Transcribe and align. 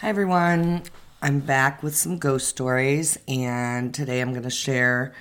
Hi, 0.00 0.10
everyone. 0.10 0.82
I'm 1.22 1.40
back 1.40 1.82
with 1.82 1.96
some 1.96 2.18
ghost 2.18 2.48
stories, 2.48 3.16
and 3.26 3.94
today 3.94 4.20
I'm 4.20 4.32
going 4.32 4.42
to 4.42 4.50
share 4.50 5.14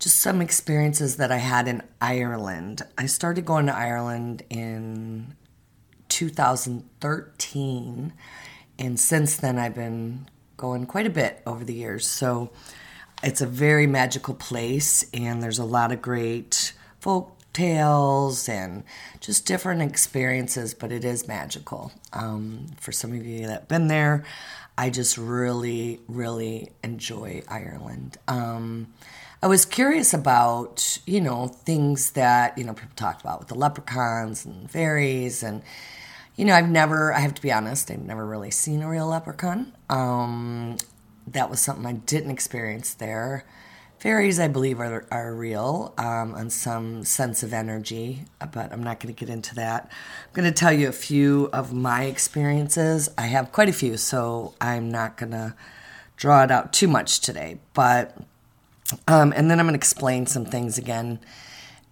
just 0.00 0.16
some 0.16 0.42
experiences 0.42 1.18
that 1.18 1.30
I 1.30 1.36
had 1.36 1.68
in 1.68 1.84
Ireland. 2.00 2.82
I 2.98 3.06
started 3.06 3.44
going 3.44 3.66
to 3.66 3.72
Ireland 3.72 4.42
in 4.50 5.36
2013, 6.08 8.12
and 8.80 8.98
since 8.98 9.36
then 9.36 9.60
I've 9.60 9.76
been 9.76 10.28
going 10.56 10.86
quite 10.86 11.06
a 11.06 11.10
bit 11.10 11.40
over 11.46 11.64
the 11.64 11.74
years. 11.74 12.04
So 12.04 12.50
it's 13.22 13.40
a 13.40 13.46
very 13.46 13.86
magical 13.86 14.34
place, 14.34 15.08
and 15.14 15.40
there's 15.40 15.60
a 15.60 15.64
lot 15.64 15.92
of 15.92 16.02
great 16.02 16.72
folk 16.98 17.36
tales 17.52 18.48
and 18.48 18.84
just 19.20 19.46
different 19.46 19.82
experiences, 19.82 20.74
but 20.74 20.92
it 20.92 21.04
is 21.04 21.28
magical. 21.28 21.92
Um, 22.12 22.66
for 22.78 22.92
some 22.92 23.12
of 23.12 23.24
you 23.24 23.46
that 23.46 23.52
have 23.52 23.68
been 23.68 23.88
there, 23.88 24.24
I 24.78 24.90
just 24.90 25.18
really, 25.18 26.00
really 26.08 26.70
enjoy 26.82 27.42
Ireland. 27.48 28.16
Um, 28.28 28.88
I 29.42 29.46
was 29.46 29.64
curious 29.64 30.12
about, 30.12 30.98
you 31.06 31.20
know, 31.20 31.48
things 31.48 32.12
that, 32.12 32.56
you 32.58 32.64
know, 32.64 32.74
people 32.74 32.94
talked 32.94 33.22
about 33.22 33.40
with 33.40 33.48
the 33.48 33.54
leprechauns 33.54 34.44
and 34.44 34.70
fairies. 34.70 35.42
And, 35.42 35.62
you 36.36 36.44
know, 36.44 36.54
I've 36.54 36.68
never, 36.68 37.12
I 37.12 37.20
have 37.20 37.34
to 37.34 37.42
be 37.42 37.50
honest, 37.50 37.90
I've 37.90 38.02
never 38.02 38.26
really 38.26 38.50
seen 38.50 38.82
a 38.82 38.88
real 38.88 39.06
leprechaun. 39.06 39.72
Um, 39.88 40.76
that 41.26 41.48
was 41.48 41.60
something 41.60 41.86
I 41.86 41.92
didn't 41.92 42.30
experience 42.30 42.94
there. 42.94 43.44
Fairies, 44.00 44.40
I 44.40 44.48
believe, 44.48 44.80
are, 44.80 45.04
are 45.10 45.34
real 45.34 45.92
um, 45.98 46.34
on 46.34 46.48
some 46.48 47.04
sense 47.04 47.42
of 47.42 47.52
energy, 47.52 48.24
but 48.50 48.72
I'm 48.72 48.82
not 48.82 48.98
going 48.98 49.14
to 49.14 49.18
get 49.26 49.28
into 49.28 49.54
that. 49.56 49.90
I'm 50.26 50.32
going 50.32 50.50
to 50.50 50.58
tell 50.58 50.72
you 50.72 50.88
a 50.88 50.92
few 50.92 51.50
of 51.52 51.74
my 51.74 52.04
experiences. 52.04 53.10
I 53.18 53.26
have 53.26 53.52
quite 53.52 53.68
a 53.68 53.74
few, 53.74 53.98
so 53.98 54.54
I'm 54.58 54.90
not 54.90 55.18
going 55.18 55.32
to 55.32 55.54
draw 56.16 56.42
it 56.44 56.50
out 56.50 56.72
too 56.72 56.88
much 56.88 57.20
today. 57.20 57.58
But, 57.74 58.16
um, 59.06 59.34
and 59.36 59.50
then 59.50 59.60
I'm 59.60 59.66
going 59.66 59.74
to 59.74 59.78
explain 59.78 60.24
some 60.24 60.46
things 60.46 60.78
again 60.78 61.18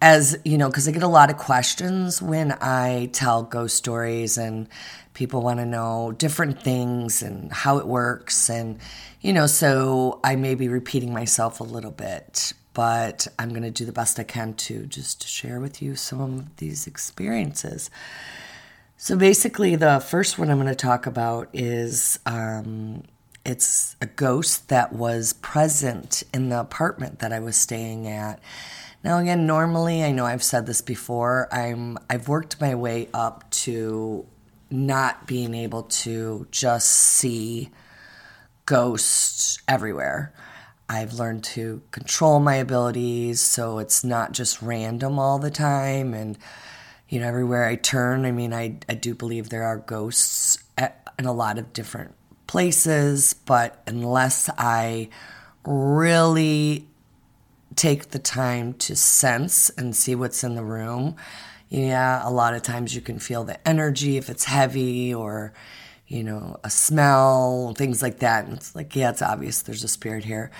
as 0.01 0.37
you 0.45 0.57
know, 0.57 0.69
because 0.69 0.87
I 0.87 0.91
get 0.91 1.03
a 1.03 1.07
lot 1.07 1.29
of 1.29 1.37
questions 1.37 2.21
when 2.21 2.53
I 2.61 3.09
tell 3.11 3.43
ghost 3.43 3.75
stories, 3.75 4.37
and 4.37 4.67
people 5.13 5.41
want 5.41 5.59
to 5.59 5.65
know 5.65 6.13
different 6.13 6.61
things 6.61 7.21
and 7.21 7.51
how 7.51 7.77
it 7.79 7.87
works. 7.87 8.49
And, 8.49 8.79
you 9.19 9.33
know, 9.33 9.47
so 9.47 10.21
I 10.23 10.37
may 10.37 10.55
be 10.55 10.69
repeating 10.69 11.11
myself 11.11 11.59
a 11.59 11.65
little 11.65 11.91
bit, 11.91 12.53
but 12.73 13.27
I'm 13.37 13.49
going 13.49 13.63
to 13.63 13.71
do 13.71 13.83
the 13.83 13.91
best 13.91 14.19
I 14.19 14.23
can 14.23 14.53
to 14.53 14.85
just 14.85 15.27
share 15.27 15.59
with 15.59 15.81
you 15.81 15.95
some 15.95 16.21
of 16.21 16.55
these 16.57 16.87
experiences. 16.87 17.89
So 18.95 19.17
basically, 19.17 19.75
the 19.75 19.99
first 19.99 20.37
one 20.37 20.49
I'm 20.49 20.57
going 20.57 20.67
to 20.67 20.75
talk 20.75 21.05
about 21.05 21.49
is 21.53 22.19
um, 22.25 23.03
it's 23.45 23.97
a 24.01 24.05
ghost 24.05 24.69
that 24.69 24.93
was 24.93 25.33
present 25.33 26.23
in 26.33 26.49
the 26.49 26.59
apartment 26.59 27.19
that 27.19 27.33
I 27.33 27.39
was 27.39 27.57
staying 27.57 28.07
at. 28.07 28.39
Now 29.03 29.19
again, 29.19 29.47
normally 29.47 30.03
I 30.03 30.11
know 30.11 30.25
I've 30.25 30.43
said 30.43 30.65
this 30.65 30.81
before. 30.81 31.47
I'm 31.51 31.97
I've 32.09 32.27
worked 32.27 32.59
my 32.59 32.75
way 32.75 33.07
up 33.13 33.49
to 33.51 34.25
not 34.69 35.25
being 35.25 35.53
able 35.53 35.83
to 35.83 36.47
just 36.51 36.91
see 36.91 37.69
ghosts 38.65 39.59
everywhere. 39.67 40.33
I've 40.89 41.13
learned 41.13 41.43
to 41.45 41.81
control 41.91 42.39
my 42.39 42.55
abilities 42.55 43.41
so 43.41 43.79
it's 43.79 44.03
not 44.03 44.33
just 44.33 44.61
random 44.61 45.17
all 45.17 45.39
the 45.39 45.51
time 45.51 46.13
and 46.13 46.37
you 47.07 47.19
know 47.19 47.27
everywhere 47.27 47.65
I 47.65 47.75
turn, 47.75 48.25
I 48.25 48.31
mean 48.31 48.53
I 48.53 48.79
I 48.89 48.95
do 48.95 49.15
believe 49.15 49.49
there 49.49 49.63
are 49.63 49.77
ghosts 49.77 50.61
at, 50.77 51.07
in 51.17 51.25
a 51.25 51.33
lot 51.33 51.57
of 51.57 51.71
different 51.73 52.15
places, 52.47 53.33
but 53.33 53.81
unless 53.87 54.49
I 54.57 55.09
really 55.63 56.87
take 57.79 58.09
the 58.09 58.19
time 58.19 58.73
to 58.73 58.93
sense 58.93 59.69
and 59.71 59.95
see 59.95 60.13
what's 60.13 60.43
in 60.43 60.55
the 60.55 60.63
room. 60.63 61.15
Yeah, 61.69 62.27
a 62.27 62.29
lot 62.29 62.53
of 62.53 62.61
times 62.61 62.93
you 62.93 62.99
can 62.99 63.19
feel 63.19 63.45
the 63.45 63.65
energy 63.65 64.17
if 64.17 64.29
it's 64.29 64.43
heavy 64.43 65.13
or, 65.13 65.53
you 66.05 66.21
know, 66.21 66.59
a 66.65 66.69
smell, 66.69 67.73
things 67.77 68.01
like 68.01 68.19
that. 68.19 68.43
And 68.43 68.55
it's 68.55 68.75
like, 68.75 68.97
yeah, 68.97 69.11
it's 69.11 69.21
obvious 69.21 69.61
there's 69.61 69.85
a 69.85 69.87
spirit 69.87 70.25
here. 70.25 70.51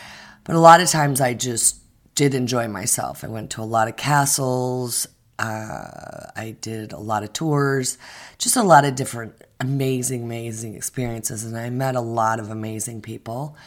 But 0.46 0.56
a 0.56 0.59
lot 0.59 0.79
of 0.79 0.88
times 0.88 1.19
I 1.19 1.34
just 1.34 1.81
did 2.16 2.34
enjoy 2.34 2.69
myself. 2.69 3.25
I 3.25 3.28
went 3.28 3.50
to 3.52 3.62
a 3.62 3.63
lot 3.63 3.90
of 3.90 3.97
castles. 3.97 5.06
Uh, 5.38 6.31
I 6.38 6.56
did 6.62 6.94
a 6.94 7.00
lot 7.00 7.24
of 7.24 7.34
tours, 7.34 7.97
just 8.38 8.56
a 8.56 8.63
lot 8.63 8.85
of 8.85 8.96
different 8.96 9.34
amazing, 9.59 10.24
amazing 10.24 10.75
experiences. 10.75 11.44
And 11.44 11.58
I 11.58 11.69
met 11.69 11.96
a 11.96 12.02
lot 12.02 12.40
of 12.40 12.50
amazing 12.50 13.02
people 13.02 13.58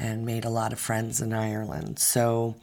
and 0.00 0.26
made 0.26 0.44
a 0.44 0.50
lot 0.50 0.72
of 0.72 0.80
friends 0.80 1.20
in 1.20 1.32
Ireland. 1.32 1.98
So, 1.98 2.56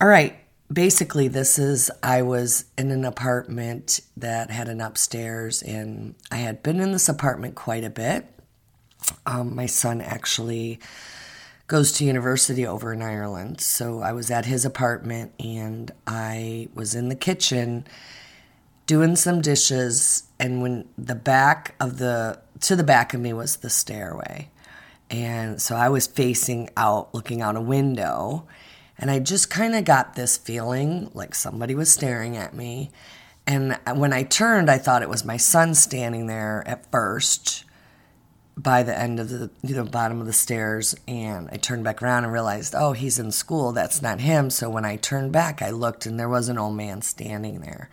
all 0.00 0.08
right, 0.08 0.36
basically, 0.72 1.28
this 1.28 1.58
is 1.58 1.90
I 2.02 2.22
was 2.22 2.64
in 2.78 2.90
an 2.90 3.04
apartment 3.04 4.00
that 4.16 4.50
had 4.50 4.68
an 4.68 4.80
upstairs, 4.80 5.62
and 5.62 6.14
I 6.30 6.36
had 6.36 6.62
been 6.62 6.80
in 6.80 6.92
this 6.92 7.08
apartment 7.08 7.56
quite 7.56 7.84
a 7.84 7.90
bit. 7.90 8.26
Um, 9.26 9.54
my 9.54 9.66
son 9.66 10.00
actually 10.00 10.78
goes 11.66 11.92
to 11.92 12.04
university 12.04 12.66
over 12.66 12.92
in 12.92 13.00
Ireland. 13.00 13.60
So 13.60 14.00
I 14.00 14.12
was 14.12 14.30
at 14.30 14.44
his 14.44 14.66
apartment 14.66 15.32
and 15.40 15.90
I 16.06 16.68
was 16.74 16.94
in 16.94 17.08
the 17.08 17.14
kitchen 17.14 17.86
doing 18.86 19.16
some 19.16 19.40
dishes 19.40 20.24
and 20.38 20.60
when 20.60 20.86
the 20.98 21.14
back 21.14 21.74
of 21.80 21.96
the 21.96 22.40
to 22.60 22.76
the 22.76 22.84
back 22.84 23.14
of 23.14 23.20
me 23.20 23.32
was 23.32 23.56
the 23.56 23.70
stairway. 23.70 24.50
And 25.12 25.60
so 25.60 25.76
I 25.76 25.90
was 25.90 26.06
facing 26.06 26.70
out, 26.74 27.14
looking 27.14 27.42
out 27.42 27.54
a 27.54 27.60
window, 27.60 28.46
and 28.98 29.10
I 29.10 29.18
just 29.18 29.50
kind 29.50 29.74
of 29.74 29.84
got 29.84 30.14
this 30.14 30.38
feeling 30.38 31.10
like 31.12 31.34
somebody 31.34 31.74
was 31.74 31.92
staring 31.92 32.36
at 32.36 32.54
me. 32.54 32.90
And 33.46 33.78
when 33.94 34.12
I 34.12 34.22
turned, 34.22 34.70
I 34.70 34.78
thought 34.78 35.02
it 35.02 35.10
was 35.10 35.24
my 35.24 35.36
son 35.36 35.74
standing 35.74 36.28
there 36.28 36.62
at 36.66 36.90
first 36.90 37.64
by 38.56 38.82
the 38.82 38.96
end 38.96 39.18
of 39.18 39.28
the 39.28 39.50
you 39.62 39.74
know 39.74 39.84
bottom 39.84 40.20
of 40.20 40.26
the 40.26 40.32
stairs. 40.32 40.94
And 41.06 41.48
I 41.50 41.56
turned 41.56 41.84
back 41.84 42.02
around 42.02 42.24
and 42.24 42.32
realized 42.32 42.74
oh 42.76 42.92
he's 42.92 43.18
in 43.18 43.32
school. 43.32 43.72
That's 43.72 44.00
not 44.02 44.20
him. 44.20 44.50
So 44.50 44.70
when 44.70 44.84
I 44.84 44.96
turned 44.96 45.32
back 45.32 45.62
I 45.62 45.70
looked 45.70 46.06
and 46.06 46.18
there 46.18 46.28
was 46.28 46.48
an 46.48 46.58
old 46.58 46.76
man 46.76 47.02
standing 47.02 47.60
there. 47.60 47.90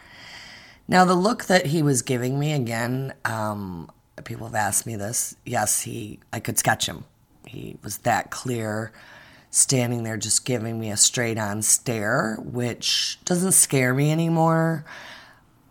Now 0.88 1.06
the 1.06 1.16
look 1.16 1.46
that 1.46 1.68
he 1.68 1.82
was 1.82 2.02
giving 2.02 2.40
me 2.40 2.54
again 2.54 3.14
um, 3.26 3.90
people 4.26 4.48
have 4.48 4.56
asked 4.56 4.86
me 4.86 4.96
this. 4.96 5.36
Yes, 5.46 5.82
he 5.82 6.20
I 6.32 6.40
could 6.40 6.58
sketch 6.58 6.88
him. 6.88 7.06
He 7.46 7.78
was 7.84 8.00
that 8.00 8.32
clear, 8.32 8.92
standing 9.50 10.04
there 10.04 10.18
just 10.18 10.46
giving 10.46 10.80
me 10.80 10.92
a 10.92 10.98
straight 10.98 11.38
on 11.38 11.62
stare, 11.62 12.38
which 12.42 13.20
doesn't 13.26 13.54
scare 13.54 13.94
me 13.94 14.12
anymore. 14.12 14.86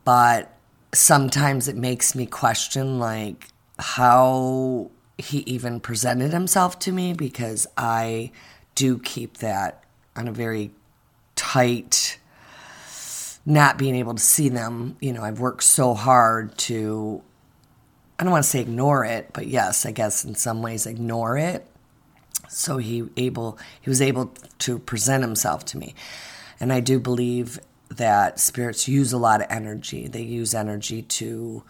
But 0.05 0.53
sometimes 0.93 1.69
it 1.69 1.77
makes 1.77 2.15
me 2.15 2.27
question 2.27 2.99
like 2.99 3.49
how 3.79 4.91
he 5.19 5.39
even 5.41 5.81
presented 5.81 6.33
himself 6.33 6.79
to 6.81 6.93
me 6.93 7.13
because 7.13 7.67
I 7.77 8.33
do 8.75 8.99
keep 8.99 9.39
that 9.39 9.85
on 10.17 10.29
a 10.29 10.33
very 10.33 10.71
tight 11.37 12.19
not 13.45 13.79
being 13.79 13.97
able 13.97 14.15
to 14.15 14.23
see 14.23 14.51
them. 14.51 14.97
You 15.01 15.13
know, 15.13 15.23
I've 15.23 15.41
worked 15.41 15.63
so 15.63 15.95
hard 15.95 16.57
to 16.59 17.23
I 18.19 18.25
don't 18.25 18.33
want 18.33 18.45
to 18.45 18.51
say 18.51 18.61
ignore 18.61 19.05
it, 19.05 19.31
but 19.33 19.47
yes, 19.47 19.87
I 19.87 19.93
guess 19.93 20.25
in 20.25 20.35
some 20.35 20.61
ways 20.61 20.87
ignore 20.87 21.39
it. 21.39 21.67
So 22.49 22.79
he 22.79 23.05
able 23.17 23.59
he 23.81 23.91
was 23.91 24.03
able 24.03 24.33
to 24.61 24.79
present 24.79 25.23
himself 25.23 25.65
to 25.67 25.79
me. 25.79 25.95
And 26.61 26.73
I 26.73 26.81
do 26.81 26.99
believe 26.99 27.61
that 27.91 28.41
spirits 28.41 28.89
use 28.89 29.13
a 29.13 29.19
lot 29.19 29.41
of 29.41 29.47
energy. 29.51 30.09
They 30.09 30.23
use 30.23 30.55
energy 30.55 31.03
to 31.03 31.63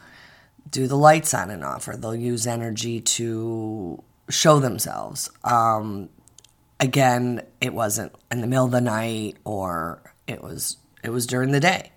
do 0.70 0.86
the 0.86 0.97
lights 0.97 1.34
on 1.34 1.50
and 1.50 1.64
off, 1.64 1.88
or 1.88 1.97
they'll 1.97 2.14
use 2.14 2.47
energy 2.47 3.00
to 3.00 4.03
show 4.28 4.59
themselves. 4.59 5.30
Um, 5.44 6.09
again, 6.80 7.42
it 7.60 7.72
wasn't 7.72 8.12
in 8.30 8.41
the 8.41 8.47
middle 8.47 8.66
of 8.66 8.71
the 8.71 8.80
night, 8.80 9.36
or 9.44 10.12
it 10.27 10.42
was 10.42 10.78
it 11.03 11.10
was 11.10 11.27
during 11.27 11.53
the 11.53 11.60
day. 11.60 11.92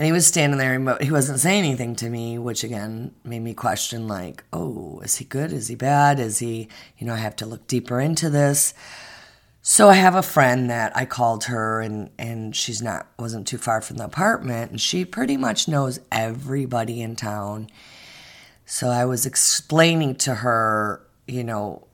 And 0.00 0.06
he 0.06 0.12
was 0.12 0.26
standing 0.26 0.58
there 0.58 0.96
he 1.02 1.10
wasn't 1.10 1.40
saying 1.40 1.62
anything 1.62 1.94
to 1.96 2.08
me, 2.08 2.38
which 2.38 2.64
again 2.64 3.14
made 3.22 3.40
me 3.40 3.52
question 3.52 4.08
like, 4.08 4.44
oh, 4.50 4.98
is 5.04 5.16
he 5.16 5.26
good? 5.26 5.52
Is 5.52 5.68
he 5.68 5.74
bad? 5.74 6.18
Is 6.18 6.38
he, 6.38 6.68
you 6.96 7.06
know, 7.06 7.12
I 7.12 7.18
have 7.18 7.36
to 7.36 7.44
look 7.44 7.66
deeper 7.66 8.00
into 8.00 8.30
this. 8.30 8.72
So 9.60 9.90
I 9.90 9.96
have 9.96 10.14
a 10.14 10.22
friend 10.22 10.70
that 10.70 10.96
I 10.96 11.04
called 11.04 11.44
her 11.44 11.82
and 11.82 12.08
and 12.18 12.56
she's 12.56 12.80
not 12.80 13.08
wasn't 13.18 13.46
too 13.46 13.58
far 13.58 13.82
from 13.82 13.98
the 13.98 14.06
apartment 14.06 14.70
and 14.70 14.80
she 14.80 15.04
pretty 15.04 15.36
much 15.36 15.68
knows 15.68 16.00
everybody 16.10 17.02
in 17.02 17.14
town. 17.14 17.68
So 18.64 18.88
I 18.88 19.04
was 19.04 19.26
explaining 19.26 20.14
to 20.14 20.36
her, 20.36 21.06
you 21.26 21.44
know, 21.44 21.86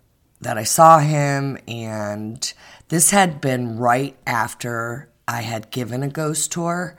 that 0.42 0.56
I 0.56 0.62
saw 0.62 1.00
him 1.00 1.58
and 1.66 2.54
this 2.86 3.10
had 3.10 3.40
been 3.40 3.78
right 3.78 4.16
after 4.28 5.10
I 5.26 5.40
had 5.40 5.72
given 5.72 6.04
a 6.04 6.08
ghost 6.08 6.52
tour. 6.52 6.96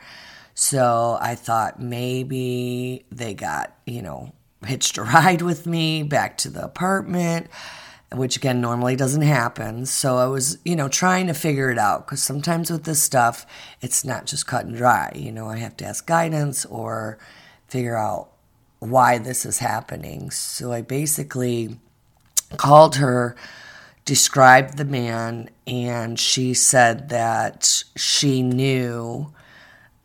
So 0.59 1.19
I 1.21 1.35
thought 1.35 1.79
maybe 1.79 3.05
they 3.11 3.35
got, 3.35 3.77
you 3.85 4.01
know, 4.01 4.33
hitched 4.65 4.97
a 4.97 5.03
ride 5.03 5.43
with 5.43 5.67
me 5.67 6.01
back 6.01 6.35
to 6.39 6.49
the 6.49 6.65
apartment, 6.65 7.45
which 8.11 8.37
again 8.37 8.59
normally 8.59 8.95
doesn't 8.95 9.21
happen. 9.21 9.85
So 9.85 10.17
I 10.17 10.25
was, 10.25 10.57
you 10.65 10.75
know, 10.75 10.89
trying 10.89 11.27
to 11.27 11.35
figure 11.35 11.69
it 11.69 11.77
out 11.77 12.07
because 12.07 12.23
sometimes 12.23 12.71
with 12.71 12.85
this 12.85 12.99
stuff, 12.99 13.45
it's 13.81 14.03
not 14.03 14.25
just 14.25 14.47
cut 14.47 14.65
and 14.65 14.75
dry. 14.75 15.11
You 15.13 15.31
know, 15.31 15.47
I 15.47 15.57
have 15.57 15.77
to 15.77 15.85
ask 15.85 16.07
guidance 16.07 16.65
or 16.65 17.19
figure 17.67 17.95
out 17.95 18.31
why 18.79 19.19
this 19.19 19.45
is 19.45 19.59
happening. 19.59 20.31
So 20.31 20.73
I 20.73 20.81
basically 20.81 21.77
called 22.57 22.95
her, 22.95 23.35
described 24.05 24.77
the 24.77 24.85
man, 24.85 25.51
and 25.67 26.19
she 26.19 26.55
said 26.55 27.09
that 27.09 27.83
she 27.95 28.41
knew 28.41 29.31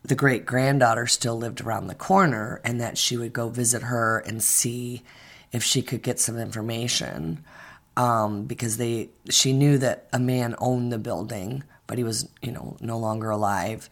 the 0.05 0.15
great 0.15 0.45
granddaughter 0.45 1.07
still 1.07 1.37
lived 1.37 1.61
around 1.61 1.87
the 1.87 1.95
corner 1.95 2.61
and 2.65 2.81
that 2.81 2.99
she 2.99 3.17
would 3.17 3.33
go 3.33 3.49
visit 3.49 3.83
her 3.83 4.19
and 4.19 4.43
see 4.43 5.03
if 5.53 5.63
she 5.63 5.83
could 5.83 6.03
get 6.03 6.19
some 6.19 6.39
information 6.39 7.45
um, 7.97 8.45
because 8.45 8.79
they 8.79 9.11
she 9.29 9.53
knew 9.53 9.79
that 9.79 10.09
a 10.13 10.19
man 10.19 10.55
owned 10.59 10.93
the 10.93 10.99
building 10.99 11.63
but 11.87 11.99
he 11.99 12.05
was 12.05 12.29
you 12.41 12.51
know 12.51 12.77
no 12.81 12.99
longer 12.99 13.31
alive. 13.31 13.91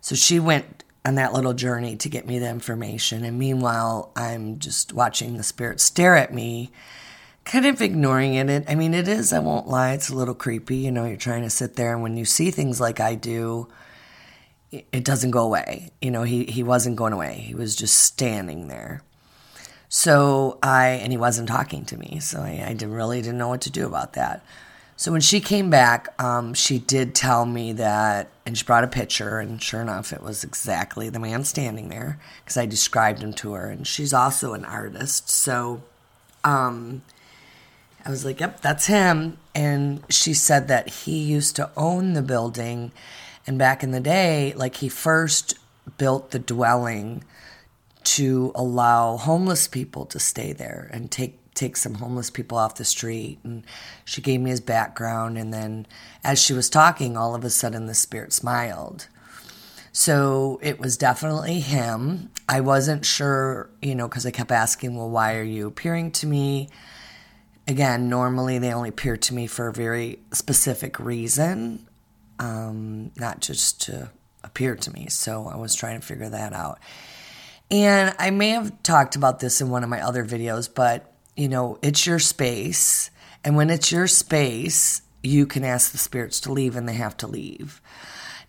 So 0.00 0.14
she 0.14 0.38
went 0.38 0.84
on 1.04 1.16
that 1.16 1.32
little 1.32 1.52
journey 1.52 1.96
to 1.96 2.08
get 2.08 2.26
me 2.26 2.38
the 2.38 2.48
information. 2.48 3.24
And 3.24 3.38
meanwhile 3.38 4.12
i'm 4.16 4.58
just 4.58 4.92
watching 4.92 5.36
the 5.36 5.42
spirit 5.42 5.80
stare 5.80 6.16
at 6.16 6.32
me 6.32 6.70
kind 7.44 7.66
of 7.66 7.82
ignoring 7.82 8.34
it. 8.34 8.64
I 8.68 8.74
mean 8.76 8.94
it 8.94 9.08
is 9.08 9.32
i 9.32 9.40
won't 9.40 9.66
lie 9.66 9.92
it's 9.92 10.10
a 10.10 10.14
little 10.14 10.34
creepy. 10.34 10.76
You 10.76 10.92
know 10.92 11.04
you're 11.04 11.16
trying 11.16 11.42
to 11.42 11.50
sit 11.50 11.74
there 11.74 11.92
and 11.92 12.02
when 12.02 12.16
you 12.16 12.24
see 12.24 12.50
things 12.50 12.80
like 12.80 13.00
i 13.00 13.14
do 13.14 13.68
it 14.72 15.04
doesn't 15.04 15.32
go 15.32 15.44
away. 15.44 15.90
You 16.00 16.10
know, 16.10 16.22
he, 16.22 16.44
he 16.44 16.62
wasn't 16.62 16.96
going 16.96 17.12
away. 17.12 17.44
He 17.46 17.54
was 17.54 17.74
just 17.74 17.98
standing 17.98 18.68
there. 18.68 19.02
So 19.88 20.58
I, 20.62 20.86
and 21.02 21.12
he 21.12 21.18
wasn't 21.18 21.48
talking 21.48 21.84
to 21.86 21.96
me. 21.96 22.20
So 22.20 22.40
I, 22.40 22.64
I 22.66 22.72
didn't, 22.74 22.94
really 22.94 23.20
didn't 23.20 23.38
know 23.38 23.48
what 23.48 23.62
to 23.62 23.70
do 23.70 23.86
about 23.86 24.12
that. 24.12 24.44
So 24.96 25.10
when 25.10 25.22
she 25.22 25.40
came 25.40 25.70
back, 25.70 26.08
um, 26.22 26.52
she 26.52 26.78
did 26.78 27.14
tell 27.14 27.46
me 27.46 27.72
that, 27.72 28.28
and 28.44 28.56
she 28.56 28.64
brought 28.66 28.84
a 28.84 28.86
picture, 28.86 29.38
and 29.38 29.60
sure 29.60 29.80
enough, 29.80 30.12
it 30.12 30.22
was 30.22 30.44
exactly 30.44 31.08
the 31.08 31.18
man 31.18 31.42
standing 31.44 31.88
there 31.88 32.20
because 32.44 32.58
I 32.58 32.66
described 32.66 33.22
him 33.22 33.32
to 33.34 33.54
her. 33.54 33.66
And 33.66 33.86
she's 33.86 34.12
also 34.12 34.52
an 34.52 34.66
artist. 34.66 35.30
So 35.30 35.82
um, 36.44 37.00
I 38.04 38.10
was 38.10 38.26
like, 38.26 38.40
yep, 38.40 38.60
that's 38.60 38.86
him. 38.86 39.38
And 39.54 40.04
she 40.10 40.34
said 40.34 40.68
that 40.68 40.88
he 40.88 41.18
used 41.18 41.56
to 41.56 41.70
own 41.78 42.12
the 42.12 42.22
building 42.22 42.92
and 43.46 43.58
back 43.58 43.82
in 43.82 43.90
the 43.90 44.00
day, 44.00 44.52
like 44.56 44.76
he 44.76 44.88
first 44.88 45.54
built 45.98 46.30
the 46.30 46.38
dwelling 46.38 47.24
to 48.02 48.52
allow 48.54 49.16
homeless 49.16 49.68
people 49.68 50.06
to 50.06 50.18
stay 50.18 50.52
there 50.52 50.88
and 50.92 51.10
take 51.10 51.36
take 51.54 51.76
some 51.76 51.94
homeless 51.94 52.30
people 52.30 52.56
off 52.56 52.76
the 52.76 52.84
street. 52.84 53.38
And 53.44 53.64
she 54.04 54.22
gave 54.22 54.40
me 54.40 54.50
his 54.50 54.60
background. 54.60 55.36
And 55.36 55.52
then 55.52 55.86
as 56.24 56.40
she 56.40 56.52
was 56.52 56.70
talking 56.70 57.16
all 57.16 57.34
of 57.34 57.44
a 57.44 57.50
sudden 57.50 57.86
the 57.86 57.94
spirit 57.94 58.32
smiled. 58.32 59.08
So 59.92 60.60
it 60.62 60.78
was 60.78 60.96
definitely 60.96 61.60
him. 61.60 62.30
I 62.48 62.60
wasn't 62.60 63.04
sure 63.04 63.68
you 63.82 63.94
know 63.94 64.08
because 64.08 64.26
i 64.26 64.30
kept 64.30 64.52
asking 64.52 64.96
well 64.96 65.10
why 65.10 65.36
are 65.36 65.42
you 65.42 65.66
appearing 65.66 66.12
to 66.12 66.26
me? 66.26 66.68
Again 67.66 68.08
normally 68.08 68.58
they 68.58 68.72
only 68.72 68.88
appear 68.88 69.16
to 69.16 69.34
me 69.34 69.46
for 69.46 69.68
a 69.68 69.72
very 69.72 70.20
specific 70.32 70.98
reason 70.98 71.86
um, 72.40 73.12
not 73.16 73.40
just 73.40 73.82
to 73.82 74.10
appear 74.42 74.74
to 74.74 74.90
me. 74.92 75.06
So 75.08 75.46
I 75.46 75.56
was 75.56 75.74
trying 75.74 76.00
to 76.00 76.06
figure 76.06 76.30
that 76.30 76.52
out. 76.52 76.80
And 77.70 78.16
I 78.18 78.30
may 78.30 78.48
have 78.48 78.82
talked 78.82 79.14
about 79.14 79.38
this 79.38 79.60
in 79.60 79.70
one 79.70 79.84
of 79.84 79.90
my 79.90 80.00
other 80.00 80.24
videos, 80.24 80.68
but 80.72 81.12
you 81.36 81.48
know, 81.48 81.78
it's 81.82 82.06
your 82.06 82.18
space. 82.18 83.10
And 83.44 83.56
when 83.56 83.70
it's 83.70 83.92
your 83.92 84.08
space, 84.08 85.02
you 85.22 85.46
can 85.46 85.64
ask 85.64 85.92
the 85.92 85.98
spirits 85.98 86.40
to 86.40 86.52
leave 86.52 86.76
and 86.76 86.88
they 86.88 86.94
have 86.94 87.16
to 87.18 87.26
leave. 87.26 87.80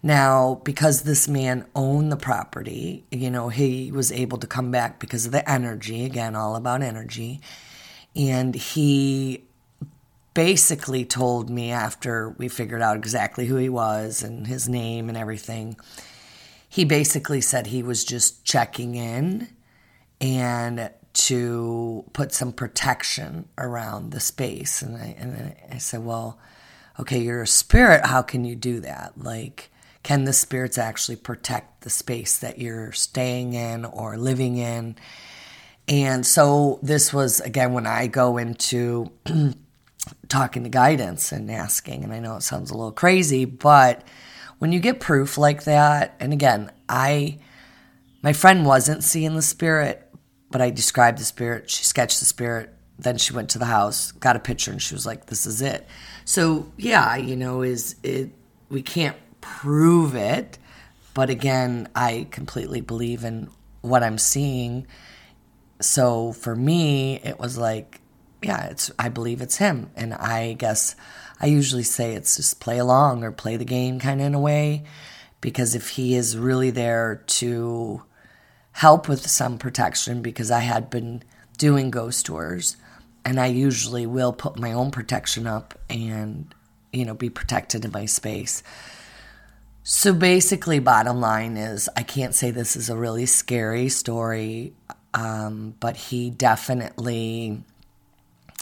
Now, 0.04 0.56
because 0.64 1.04
this 1.04 1.28
man 1.28 1.66
owned 1.76 2.12
the 2.12 2.18
property, 2.18 3.06
you 3.12 3.30
know, 3.30 3.50
he 3.50 3.92
was 3.92 4.12
able 4.12 4.40
to 4.40 4.48
come 4.48 4.72
back 4.72 5.00
because 5.00 5.28
of 5.28 5.32
the 5.32 5.48
energy, 5.48 6.06
again, 6.06 6.36
all 6.36 6.56
about 6.56 6.82
energy. 6.82 7.42
And 8.16 8.56
he 8.56 9.46
basically 10.34 11.06
told 11.06 11.50
me 11.50 11.72
after 11.72 12.30
we 12.38 12.48
figured 12.48 12.82
out 12.82 12.98
exactly 12.98 13.46
who 13.46 13.58
he 13.58 13.70
was 13.70 14.24
and 14.24 14.48
his 14.48 14.70
name 14.70 15.10
and 15.10 15.18
everything, 15.18 15.76
he 16.70 16.86
basically 16.86 17.42
said 17.42 17.68
he 17.68 17.84
was 17.84 18.06
just 18.06 18.46
checking 18.46 18.96
in 18.96 19.50
and 20.22 20.92
to 21.14 22.06
put 22.14 22.34
some 22.34 22.54
protection 22.54 23.48
around 23.58 24.12
the 24.12 24.20
space. 24.20 24.82
And 24.82 24.96
I, 24.96 25.16
and 25.18 25.56
I 25.70 25.78
said, 25.78 26.06
well, 26.06 26.40
okay, 27.00 27.20
you're 27.20 27.42
a 27.42 27.48
spirit. 27.48 28.06
How 28.06 28.22
can 28.22 28.46
you 28.46 28.56
do 28.56 28.80
that? 28.82 29.14
Like, 29.18 29.70
can 30.04 30.24
the 30.24 30.34
spirits 30.34 30.78
actually 30.78 31.18
protect 31.18 31.82
the 31.82 31.90
space 31.90 32.38
that 32.40 32.60
you're 32.60 32.92
staying 32.92 33.54
in 33.54 33.84
or 33.86 34.18
living 34.18 34.58
in? 34.58 34.96
And 35.88 36.26
so 36.26 36.80
this 36.82 37.14
was, 37.14 37.42
again, 37.42 37.74
when 37.74 37.86
I 37.86 38.08
go 38.08 38.38
into 38.38 39.12
talking 40.32 40.64
to 40.64 40.70
guidance 40.70 41.32
and 41.32 41.52
asking. 41.52 42.04
And 42.04 42.14
I 42.14 42.20
know 42.20 42.38
it 42.38 42.44
sounds 42.44 42.72
a 42.72 42.76
little 42.76 42.92
crazy, 42.92 43.46
but 43.46 44.04
when 44.60 44.72
you 44.72 44.80
get 44.80 45.00
proof 45.00 45.38
like 45.38 45.66
that, 45.66 46.16
and 46.20 46.32
again, 46.34 46.72
I, 46.88 47.40
my 48.24 48.34
friend 48.34 48.66
wasn't 48.66 49.04
seeing 49.04 49.36
the 49.36 49.42
spirit, 49.42 50.08
but 50.50 50.62
I 50.62 50.70
described 50.70 51.20
the 51.20 51.26
spirit. 51.26 51.70
She 51.70 51.84
sketched 51.84 52.20
the 52.20 52.26
spirit. 52.26 52.74
Then 52.98 53.18
she 53.18 53.34
went 53.34 53.50
to 53.52 53.60
the 53.60 53.66
house, 53.66 54.12
got 54.12 54.36
a 54.36 54.40
picture, 54.40 54.72
and 54.72 54.82
she 54.82 54.94
was 54.94 55.08
like, 55.08 55.26
"This 55.26 55.48
is 55.48 55.62
it." 55.64 55.88
So 56.24 56.72
yeah, 56.78 57.16
you 57.16 57.36
know, 57.36 57.64
is 57.64 57.96
it? 58.04 58.30
We 58.70 58.84
can't 58.84 59.18
prove 59.42 60.16
it, 60.16 60.60
but 61.16 61.32
again, 61.32 61.90
I 61.96 62.28
completely 62.30 62.82
believe 62.82 63.24
in 63.24 63.50
what 63.82 64.04
I'm 64.04 64.20
seeing. 64.20 64.86
So 65.82 66.32
for 66.34 66.56
me, 66.56 67.16
it 67.24 67.40
was 67.40 67.58
like 67.58 68.01
yeah, 68.42 68.66
it's 68.68 68.92
I 68.98 69.10
believe 69.10 69.42
it's 69.42 69.58
him. 69.58 69.90
And 69.96 70.14
I 70.14 70.54
guess 70.54 70.96
I 71.40 71.48
usually 71.48 71.84
say 71.84 72.14
it's 72.14 72.36
just 72.36 72.60
play 72.60 72.78
along 72.78 73.24
or 73.24 73.32
play 73.32 73.58
the 73.58 73.66
game 73.66 74.00
kind 74.00 74.22
of 74.22 74.28
in 74.28 74.36
a 74.36 74.40
way 74.40 74.84
because 75.42 75.76
if 75.76 75.90
he 75.90 76.16
is 76.16 76.38
really 76.38 76.70
there 76.70 77.24
to 77.26 78.04
help 78.74 79.08
with 79.08 79.28
some 79.30 79.58
protection 79.58 80.22
because 80.22 80.52
I 80.52 80.60
had 80.60 80.90
been 80.90 81.24
doing 81.58 81.92
ghost 81.92 82.26
tours 82.26 82.78
and 83.26 83.40
I 83.40 83.48
usually 83.48 84.06
will 84.06 84.34
put 84.34 84.58
my 84.58 84.72
own 84.74 84.92
protection 84.92 85.46
up 85.46 85.78
and 85.90 86.54
you 86.92 87.06
know 87.06 87.14
be 87.14 87.30
protected 87.30 87.86
in 87.86 87.92
my 87.92 88.06
space. 88.06 88.64
So 89.84 90.14
basically 90.14 90.80
bottom 90.80 91.20
line 91.20 91.58
is 91.58 91.90
I 91.96 92.04
can't 92.04 92.36
say 92.36 92.52
this 92.52 92.76
is 92.76 92.90
a 92.90 92.98
really 92.98 93.26
scary 93.26 93.90
story 93.90 94.74
um, 95.14 95.76
but 95.80 95.98
he 95.98 96.30
definitely 96.30 97.64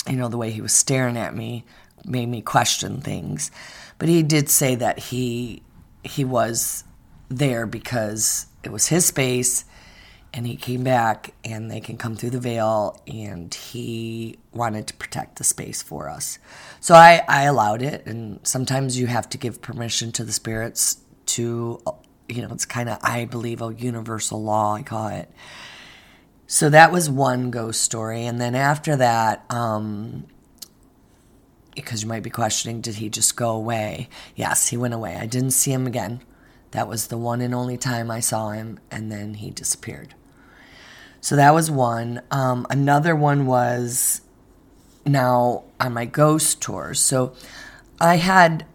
you 0.07 0.15
know, 0.15 0.27
the 0.27 0.37
way 0.37 0.51
he 0.51 0.61
was 0.61 0.73
staring 0.73 1.17
at 1.17 1.35
me 1.35 1.65
made 2.05 2.27
me 2.27 2.41
question 2.41 3.01
things. 3.01 3.51
But 3.97 4.09
he 4.09 4.23
did 4.23 4.49
say 4.49 4.75
that 4.75 4.99
he 4.99 5.63
he 6.03 6.23
was 6.23 6.83
there 7.27 7.65
because 7.65 8.47
it 8.63 8.71
was 8.71 8.87
his 8.87 9.05
space 9.05 9.65
and 10.33 10.45
he 10.45 10.55
came 10.55 10.83
back 10.83 11.33
and 11.43 11.69
they 11.69 11.79
can 11.79 11.97
come 11.97 12.15
through 12.15 12.29
the 12.29 12.39
veil 12.39 13.01
and 13.07 13.53
he 13.53 14.37
wanted 14.53 14.87
to 14.87 14.93
protect 14.93 15.37
the 15.37 15.43
space 15.43 15.81
for 15.81 16.07
us. 16.07 16.39
So 16.79 16.93
I, 16.93 17.23
I 17.27 17.43
allowed 17.43 17.81
it 17.81 18.05
and 18.05 18.39
sometimes 18.43 18.99
you 18.99 19.07
have 19.07 19.27
to 19.29 19.37
give 19.37 19.61
permission 19.61 20.11
to 20.13 20.23
the 20.23 20.31
spirits 20.31 20.97
to 21.27 21.81
you 22.27 22.43
know, 22.43 22.49
it's 22.51 22.65
kind 22.65 22.89
of 22.89 22.99
I 23.01 23.25
believe 23.25 23.61
a 23.61 23.73
universal 23.73 24.41
law 24.41 24.75
I 24.75 24.83
call 24.83 25.07
it 25.07 25.29
so 26.51 26.67
that 26.71 26.91
was 26.91 27.11
one 27.11 27.51
ghost 27.51 27.79
story. 27.79 28.25
And 28.25 28.41
then 28.41 28.55
after 28.55 28.95
that, 28.95 29.45
um, 29.51 30.25
because 31.75 32.01
you 32.01 32.09
might 32.09 32.23
be 32.23 32.31
questioning, 32.31 32.81
did 32.81 32.95
he 32.95 33.07
just 33.07 33.35
go 33.35 33.51
away? 33.51 34.09
Yes, 34.35 34.69
he 34.69 34.75
went 34.75 34.95
away. 34.95 35.15
I 35.15 35.27
didn't 35.27 35.51
see 35.51 35.71
him 35.71 35.85
again. 35.85 36.23
That 36.71 36.87
was 36.87 37.07
the 37.07 37.19
one 37.19 37.41
and 37.41 37.53
only 37.53 37.77
time 37.77 38.09
I 38.09 38.19
saw 38.19 38.49
him, 38.49 38.79
and 38.89 39.11
then 39.11 39.35
he 39.35 39.51
disappeared. 39.51 40.15
So 41.21 41.35
that 41.35 41.53
was 41.53 41.69
one. 41.69 42.23
Um, 42.31 42.65
another 42.71 43.15
one 43.15 43.45
was 43.45 44.21
now 45.05 45.65
on 45.79 45.93
my 45.93 46.05
ghost 46.05 46.63
tours. 46.63 46.99
So 46.99 47.35
I 48.01 48.15
had 48.15 48.65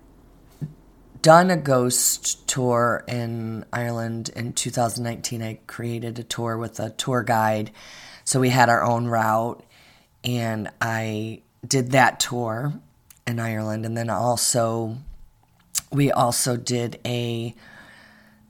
done 1.24 1.50
a 1.50 1.56
ghost 1.56 2.46
tour 2.46 3.02
in 3.08 3.64
Ireland 3.72 4.28
in 4.36 4.52
2019. 4.52 5.40
I 5.40 5.58
created 5.66 6.18
a 6.18 6.22
tour 6.22 6.58
with 6.58 6.78
a 6.78 6.90
tour 6.90 7.22
guide. 7.22 7.70
So 8.24 8.40
we 8.40 8.50
had 8.50 8.68
our 8.68 8.84
own 8.84 9.06
route, 9.06 9.64
and 10.22 10.70
I 10.82 11.40
did 11.66 11.92
that 11.92 12.20
tour 12.20 12.74
in 13.26 13.40
Ireland. 13.40 13.86
And 13.86 13.96
then 13.96 14.10
also, 14.10 14.98
we 15.90 16.12
also 16.12 16.58
did 16.58 17.00
a 17.06 17.54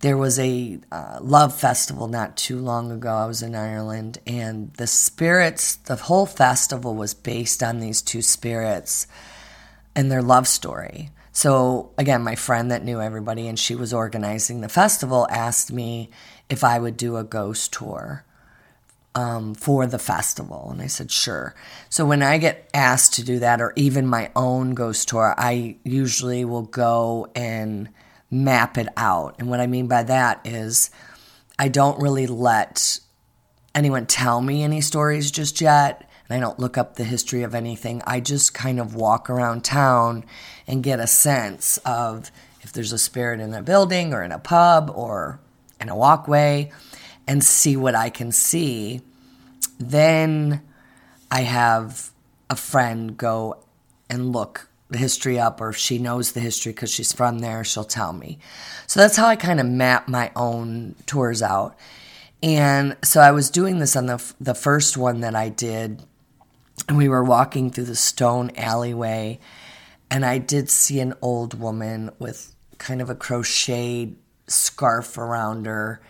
there 0.01 0.19
was 0.19 0.41
a 0.41 0.81
uh, 0.91 1.19
love 1.23 1.57
festival 1.57 2.09
not 2.09 2.37
too 2.37 2.59
long 2.59 2.91
ago. 2.91 3.09
I 3.09 3.27
was 3.27 3.41
in 3.41 3.55
Ireland, 3.55 4.19
and 4.27 4.73
the 4.75 4.89
spirits, 4.89 5.77
the 5.77 5.95
whole 5.95 6.27
festival 6.27 6.97
was 6.97 7.15
based 7.15 7.63
on 7.63 7.79
these 7.79 8.03
two 8.03 8.21
spirits 8.21 9.07
and 9.95 10.11
their 10.11 10.23
love 10.23 10.49
story. 10.49 11.11
So, 11.37 11.91
again, 11.99 12.23
my 12.23 12.37
friend 12.37 12.71
that 12.71 12.85
knew 12.85 13.01
everybody 13.01 13.49
and 13.49 13.59
she 13.59 13.75
was 13.75 13.93
organizing 13.93 14.61
the 14.61 14.69
festival 14.69 15.27
asked 15.29 15.73
me 15.73 16.11
if 16.49 16.63
I 16.63 16.79
would 16.79 16.97
do 16.97 17.17
a 17.17 17.25
ghost 17.25 17.73
tour 17.73 18.25
um, 19.17 19.57
for 19.57 19.85
the 19.89 19.99
festival. 19.99 20.69
And 20.71 20.81
I 20.81 20.87
said, 20.87 21.11
sure. 21.11 21.57
So, 21.91 22.07
when 22.07 22.23
I 22.23 22.39
get 22.39 22.71
asked 22.73 23.15
to 23.15 23.25
do 23.25 23.41
that, 23.41 23.61
or 23.61 23.73
even 23.75 24.07
my 24.07 24.31
own 24.37 24.75
ghost 24.75 25.09
tour, 25.09 25.35
I 25.37 25.77
usually 25.83 26.45
will 26.45 26.63
go 26.63 27.29
and 27.35 27.89
map 28.31 28.79
it 28.79 28.89
out. 28.97 29.35
And 29.41 29.51
what 29.51 29.59
I 29.59 29.67
mean 29.67 29.89
by 29.89 30.05
that 30.05 30.41
is 30.45 30.91
I 31.59 31.67
don't 31.67 32.01
really 32.01 32.29
let 32.29 33.01
anyone 33.75 34.07
tell 34.07 34.41
me 34.41 34.63
any 34.63 34.81
stories 34.81 35.33
just 35.33 35.61
yet 35.61 36.09
I 36.35 36.41
don't 36.41 36.59
look 36.59 36.77
up 36.77 36.97
the 36.97 37.05
history 37.05 37.45
of 37.45 37.55
anything. 37.55 38.03
I 38.09 38.19
just 38.19 38.55
kind 38.55 38.81
of 38.81 38.97
walk 38.97 39.31
around 39.31 39.63
town 39.63 40.25
and 40.67 40.83
get 40.83 40.99
a 40.99 41.07
sense 41.07 41.79
of 41.85 42.33
if 42.61 42.73
there's 42.73 42.93
a 42.93 42.99
spirit 42.99 43.39
in 43.39 43.55
a 43.55 43.63
building 43.63 44.13
or 44.13 44.25
in 44.25 44.33
a 44.33 44.41
pub 44.41 44.91
or 44.93 45.39
in 45.81 45.89
a 45.89 45.95
walkway 45.95 46.73
and 47.29 47.45
see 47.45 47.77
what 47.77 47.95
I 47.95 48.11
can 48.11 48.33
see. 48.33 49.03
Then 49.79 50.61
I 51.31 51.43
have 51.43 52.11
a 52.51 52.57
friend 52.57 53.17
go 53.17 53.59
and 54.11 54.33
look 54.33 54.69
the 54.91 54.99
history 54.99 55.39
up, 55.39 55.61
or 55.61 55.69
if 55.69 55.77
she 55.77 55.99
knows 55.99 56.33
the 56.33 56.41
history 56.41 56.73
because 56.73 56.91
she's 56.91 57.13
from 57.13 57.39
there, 57.39 57.63
she'll 57.63 57.85
tell 57.85 58.13
me. 58.13 58.41
So 58.89 58.99
that's 58.99 59.17
how 59.17 59.27
I 59.27 59.37
kind 59.37 59.61
of 59.61 59.67
map 59.67 60.09
my 60.09 60.33
own 60.35 60.97
tours 61.07 61.43
out. 61.43 61.77
And 62.43 62.97
so 63.05 63.21
I 63.21 63.31
was 63.31 63.51
doing 63.51 63.79
this 63.79 63.95
on 63.95 64.07
the 64.07 64.35
the 64.41 64.55
first 64.55 64.97
one 64.97 65.21
that 65.21 65.37
I 65.37 65.49
did 65.49 66.03
and 66.89 66.97
we 66.97 67.09
were 67.09 67.25
walking 67.25 67.71
through 67.71 67.85
the 67.85 67.97
stone 67.97 68.51
alleyway 68.57 69.39
and 70.11 70.25
I 70.25 70.39
did 70.39 70.71
see 70.71 71.01
an 71.01 71.15
old 71.23 71.59
woman 71.59 72.11
with 72.19 72.55
kind 72.79 73.01
of 73.01 73.11
a 73.11 73.15
crocheted 73.15 74.17
scarf 74.47 75.17
around 75.17 75.67
her. 75.67 76.01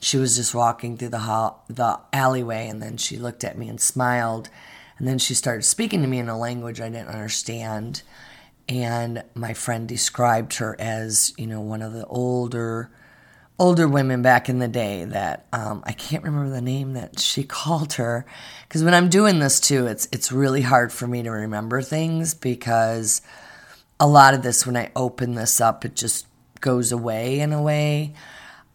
She 0.00 0.16
was 0.16 0.36
just 0.36 0.54
walking 0.54 0.96
through 0.96 1.10
the 1.10 1.20
hall, 1.20 1.64
the 1.68 2.00
alleyway 2.12 2.68
and 2.68 2.82
then 2.82 2.96
she 2.96 3.16
looked 3.16 3.44
at 3.44 3.56
me 3.56 3.68
and 3.68 3.80
smiled 3.80 4.50
and 4.98 5.08
then 5.08 5.18
she 5.18 5.34
started 5.34 5.62
speaking 5.62 6.02
to 6.02 6.08
me 6.08 6.18
in 6.18 6.28
a 6.28 6.38
language 6.38 6.80
I 6.80 6.88
didn't 6.88 7.08
understand 7.08 8.02
and 8.68 9.22
my 9.34 9.54
friend 9.54 9.86
described 9.86 10.54
her 10.56 10.74
as, 10.78 11.34
you 11.36 11.46
know, 11.46 11.60
one 11.60 11.82
of 11.82 11.92
the 11.92 12.06
older 12.06 12.90
older 13.58 13.86
women 13.86 14.20
back 14.22 14.48
in 14.48 14.58
the 14.58 14.68
day 14.68 15.04
that 15.04 15.46
um, 15.52 15.82
I 15.86 15.92
can't 15.92 16.24
remember 16.24 16.50
the 16.50 16.60
name 16.60 16.94
that 16.94 17.20
she 17.20 17.44
called 17.44 17.94
her 17.94 18.26
because 18.66 18.82
when 18.82 18.94
I'm 18.94 19.08
doing 19.08 19.38
this 19.38 19.60
too, 19.60 19.86
it's 19.86 20.08
it's 20.12 20.32
really 20.32 20.62
hard 20.62 20.92
for 20.92 21.06
me 21.06 21.22
to 21.22 21.30
remember 21.30 21.82
things 21.82 22.34
because 22.34 23.22
a 24.00 24.06
lot 24.06 24.34
of 24.34 24.42
this 24.42 24.66
when 24.66 24.76
I 24.76 24.90
open 24.96 25.34
this 25.34 25.60
up, 25.60 25.84
it 25.84 25.94
just 25.94 26.26
goes 26.60 26.92
away 26.92 27.40
in 27.40 27.52
a 27.52 27.62
way. 27.62 28.14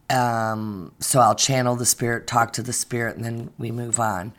Um, 0.08 0.92
so 0.98 1.20
I'll 1.20 1.36
channel 1.36 1.76
the 1.76 1.86
spirit, 1.86 2.26
talk 2.26 2.52
to 2.54 2.62
the 2.62 2.72
spirit, 2.72 3.16
and 3.16 3.24
then 3.24 3.50
we 3.58 3.70
move 3.70 4.00
on. 4.00 4.32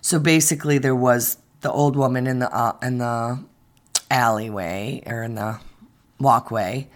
So 0.00 0.18
basically, 0.18 0.78
there 0.78 0.94
was 0.94 1.36
the 1.60 1.70
old 1.70 1.96
woman 1.96 2.26
in 2.26 2.38
the 2.38 2.54
uh, 2.54 2.76
in 2.82 2.98
the 2.98 3.44
alleyway 4.10 5.02
or 5.06 5.22
in 5.22 5.34
the 5.34 5.60
walkway 6.18 6.88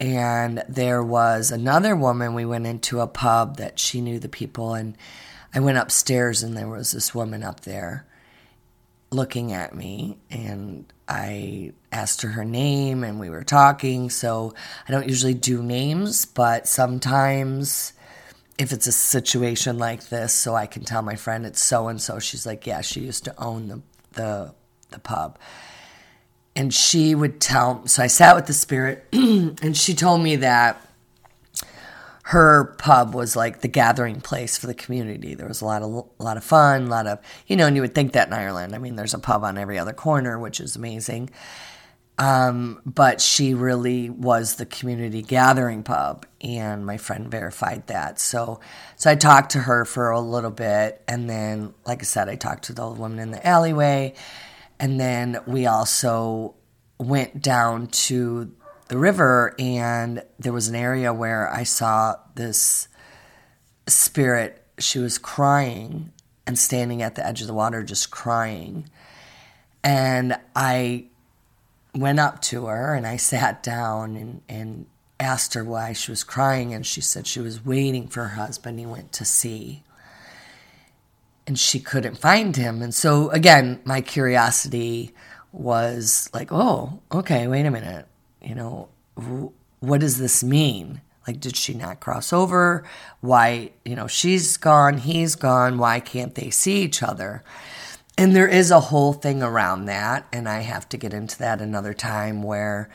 and 0.00 0.62
there 0.68 1.02
was 1.02 1.50
another 1.50 1.94
woman 1.94 2.34
we 2.34 2.44
went 2.44 2.66
into 2.66 3.00
a 3.00 3.06
pub 3.06 3.56
that 3.58 3.78
she 3.78 4.00
knew 4.00 4.18
the 4.18 4.28
people 4.28 4.74
and 4.74 4.96
i 5.54 5.60
went 5.60 5.78
upstairs 5.78 6.42
and 6.42 6.56
there 6.56 6.68
was 6.68 6.92
this 6.92 7.14
woman 7.14 7.42
up 7.42 7.60
there 7.60 8.06
looking 9.10 9.52
at 9.52 9.74
me 9.74 10.18
and 10.30 10.92
i 11.06 11.72
asked 11.92 12.22
her 12.22 12.30
her 12.30 12.44
name 12.44 13.04
and 13.04 13.20
we 13.20 13.30
were 13.30 13.44
talking. 13.44 14.10
So 14.10 14.54
i 14.88 14.92
don't 14.92 15.08
usually 15.08 15.34
do 15.34 15.62
names 15.62 16.24
but 16.24 16.66
sometimes 16.66 17.92
if 18.58 18.72
it's 18.72 18.86
a 18.86 18.92
situation 18.92 19.78
like 19.78 20.08
this 20.08 20.32
so 20.32 20.54
i 20.54 20.66
can 20.66 20.84
tell 20.84 21.02
my 21.02 21.16
friend 21.16 21.46
it's 21.46 21.62
so 21.62 21.88
and 21.88 22.00
so. 22.00 22.18
She's 22.18 22.46
like 22.46 22.66
yeah 22.66 22.80
she 22.80 23.00
used 23.00 23.24
to 23.24 23.34
own 23.40 23.68
the 23.68 23.82
the, 24.14 24.54
the 24.90 24.98
pub 24.98 25.38
and 26.56 26.72
she 26.72 27.14
would 27.14 27.40
tell 27.40 27.86
so 27.86 28.02
i 28.02 28.06
sat 28.06 28.36
with 28.36 28.46
the 28.46 28.52
spirit 28.52 29.06
and 29.12 29.76
she 29.76 29.94
told 29.94 30.22
me 30.22 30.36
that 30.36 30.80
her 32.24 32.74
pub 32.78 33.14
was 33.14 33.36
like 33.36 33.60
the 33.60 33.68
gathering 33.68 34.18
place 34.18 34.56
for 34.56 34.66
the 34.66 34.74
community. 34.74 35.34
There 35.34 35.46
was 35.46 35.60
a 35.60 35.66
lot 35.66 35.82
of 35.82 36.08
a 36.18 36.22
lot 36.22 36.38
of 36.38 36.44
fun 36.44 36.84
a 36.84 36.86
lot 36.86 37.06
of 37.06 37.18
you 37.46 37.54
know 37.54 37.66
and 37.66 37.76
you 37.76 37.82
would 37.82 37.94
think 37.94 38.12
that 38.12 38.28
in 38.28 38.32
ireland 38.32 38.74
i 38.74 38.78
mean 38.78 38.96
there's 38.96 39.12
a 39.12 39.18
pub 39.18 39.44
on 39.44 39.58
every 39.58 39.78
other 39.78 39.92
corner 39.92 40.38
which 40.38 40.60
is 40.60 40.76
amazing. 40.76 41.30
Um, 42.16 42.80
but 42.86 43.20
she 43.20 43.54
really 43.54 44.08
was 44.08 44.54
the 44.54 44.66
community 44.66 45.20
gathering 45.20 45.82
pub 45.82 46.26
and 46.40 46.86
my 46.86 46.96
friend 46.96 47.28
verified 47.28 47.88
that. 47.88 48.20
So 48.20 48.60
so 48.96 49.10
i 49.10 49.16
talked 49.16 49.52
to 49.52 49.58
her 49.60 49.84
for 49.84 50.10
a 50.10 50.20
little 50.20 50.50
bit 50.50 51.02
and 51.06 51.28
then 51.28 51.74
like 51.84 52.00
i 52.00 52.04
said 52.04 52.30
i 52.30 52.36
talked 52.36 52.64
to 52.64 52.72
the 52.72 52.82
old 52.82 52.98
woman 52.98 53.18
in 53.18 53.32
the 53.32 53.46
alleyway 53.46 54.14
and 54.78 54.98
then 55.00 55.38
we 55.46 55.66
also 55.66 56.54
went 56.98 57.42
down 57.42 57.86
to 57.88 58.52
the 58.88 58.98
river, 58.98 59.54
and 59.58 60.22
there 60.38 60.52
was 60.52 60.68
an 60.68 60.74
area 60.74 61.12
where 61.12 61.50
I 61.50 61.62
saw 61.62 62.16
this 62.34 62.88
spirit. 63.86 64.62
She 64.78 64.98
was 64.98 65.18
crying 65.18 66.12
and 66.46 66.58
standing 66.58 67.02
at 67.02 67.14
the 67.14 67.26
edge 67.26 67.40
of 67.40 67.46
the 67.46 67.54
water, 67.54 67.82
just 67.82 68.10
crying. 68.10 68.88
And 69.82 70.36
I 70.54 71.06
went 71.94 72.18
up 72.18 72.42
to 72.42 72.66
her 72.66 72.94
and 72.94 73.06
I 73.06 73.16
sat 73.16 73.62
down 73.62 74.16
and, 74.16 74.42
and 74.48 74.86
asked 75.20 75.54
her 75.54 75.64
why 75.64 75.92
she 75.92 76.10
was 76.10 76.24
crying. 76.24 76.74
And 76.74 76.84
she 76.84 77.00
said 77.00 77.26
she 77.26 77.40
was 77.40 77.64
waiting 77.64 78.08
for 78.08 78.24
her 78.24 78.36
husband. 78.36 78.78
He 78.78 78.86
went 78.86 79.12
to 79.12 79.24
sea 79.24 79.82
and 81.46 81.58
she 81.58 81.80
couldn't 81.80 82.16
find 82.16 82.56
him. 82.56 82.82
And 82.82 82.94
so, 82.94 83.30
again, 83.30 83.80
my 83.84 84.00
curiosity 84.00 85.14
was 85.52 86.30
like, 86.32 86.52
oh, 86.52 87.00
okay, 87.12 87.46
wait 87.46 87.66
a 87.66 87.70
minute. 87.70 88.06
You 88.42 88.54
know, 88.54 88.88
what 89.80 90.00
does 90.00 90.18
this 90.18 90.42
mean? 90.42 91.00
Like, 91.26 91.40
did 91.40 91.56
she 91.56 91.74
not 91.74 92.00
cross 92.00 92.32
over? 92.32 92.84
Why, 93.20 93.70
you 93.84 93.96
know, 93.96 94.06
she's 94.06 94.56
gone, 94.56 94.98
he's 94.98 95.34
gone. 95.36 95.78
Why 95.78 96.00
can't 96.00 96.34
they 96.34 96.50
see 96.50 96.82
each 96.82 97.02
other? 97.02 97.42
And 98.16 98.36
there 98.36 98.48
is 98.48 98.70
a 98.70 98.80
whole 98.80 99.12
thing 99.12 99.42
around 99.42 99.86
that. 99.86 100.26
And 100.32 100.48
I 100.48 100.60
have 100.60 100.88
to 100.90 100.96
get 100.96 101.14
into 101.14 101.38
that 101.38 101.60
another 101.60 101.94
time 101.94 102.42
where, 102.42 102.90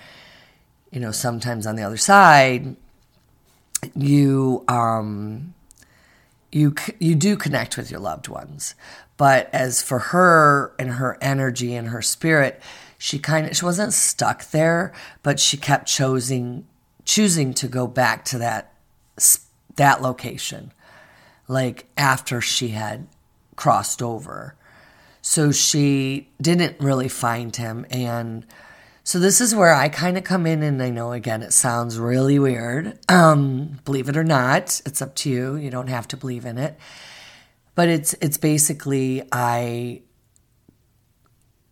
you 0.92 1.00
know, 1.00 1.12
sometimes 1.12 1.66
on 1.66 1.76
the 1.76 1.84
other 1.84 1.98
side, 1.98 2.76
you, 3.96 4.64
um, 4.68 5.54
you 6.52 6.74
you 7.00 7.16
do 7.16 7.36
connect 7.36 7.78
with 7.78 7.92
your 7.92 8.00
loved 8.00 8.28
ones. 8.28 8.76
But 9.18 9.50
as 9.54 9.82
for 9.82 10.00
her 10.00 10.74
and 10.80 10.92
her 10.92 11.18
energy 11.22 11.76
and 11.76 11.90
her 11.90 12.02
spirit 12.02 12.62
she 12.98 13.18
kind 13.18 13.48
of 13.48 13.56
she 13.56 13.64
wasn't 13.64 13.94
stuck 13.94 14.52
there 14.52 14.94
but 15.24 15.40
she 15.40 15.56
kept 15.56 15.88
choosing 15.88 16.66
choosing 17.06 17.54
to 17.54 17.68
go 17.68 17.88
back 17.88 18.26
to 18.26 18.38
that 18.38 18.74
that 19.76 20.02
location 20.02 20.72
like 21.50 21.88
after 21.98 22.40
she 22.40 22.70
had 22.70 23.08
crossed 23.58 24.02
over. 24.02 24.56
So 25.22 25.52
she 25.52 26.30
didn't 26.42 26.80
really 26.80 27.10
find 27.10 27.54
him 27.54 27.86
and 27.90 28.46
so 29.10 29.18
this 29.18 29.42
is 29.42 29.56
where 29.56 29.74
I 29.74 29.90
kind 29.90 30.20
of 30.20 30.24
come 30.24 30.46
in, 30.46 30.62
and 30.62 30.84
I 30.84 30.92
know 30.92 31.14
again 31.14 31.42
it 31.42 31.52
sounds 31.52 31.98
really 31.98 32.38
weird. 32.38 33.00
Um, 33.10 33.80
believe 33.84 34.08
it 34.08 34.16
or 34.16 34.24
not, 34.24 34.80
it's 34.86 35.02
up 35.02 35.16
to 35.16 35.32
you. 35.32 35.56
You 35.56 35.72
don't 35.72 35.88
have 35.88 36.08
to 36.10 36.16
believe 36.16 36.46
in 36.46 36.60
it, 36.60 36.78
but 37.74 37.90
it's 37.90 38.14
it's 38.22 38.38
basically 38.38 39.24
I 39.32 40.04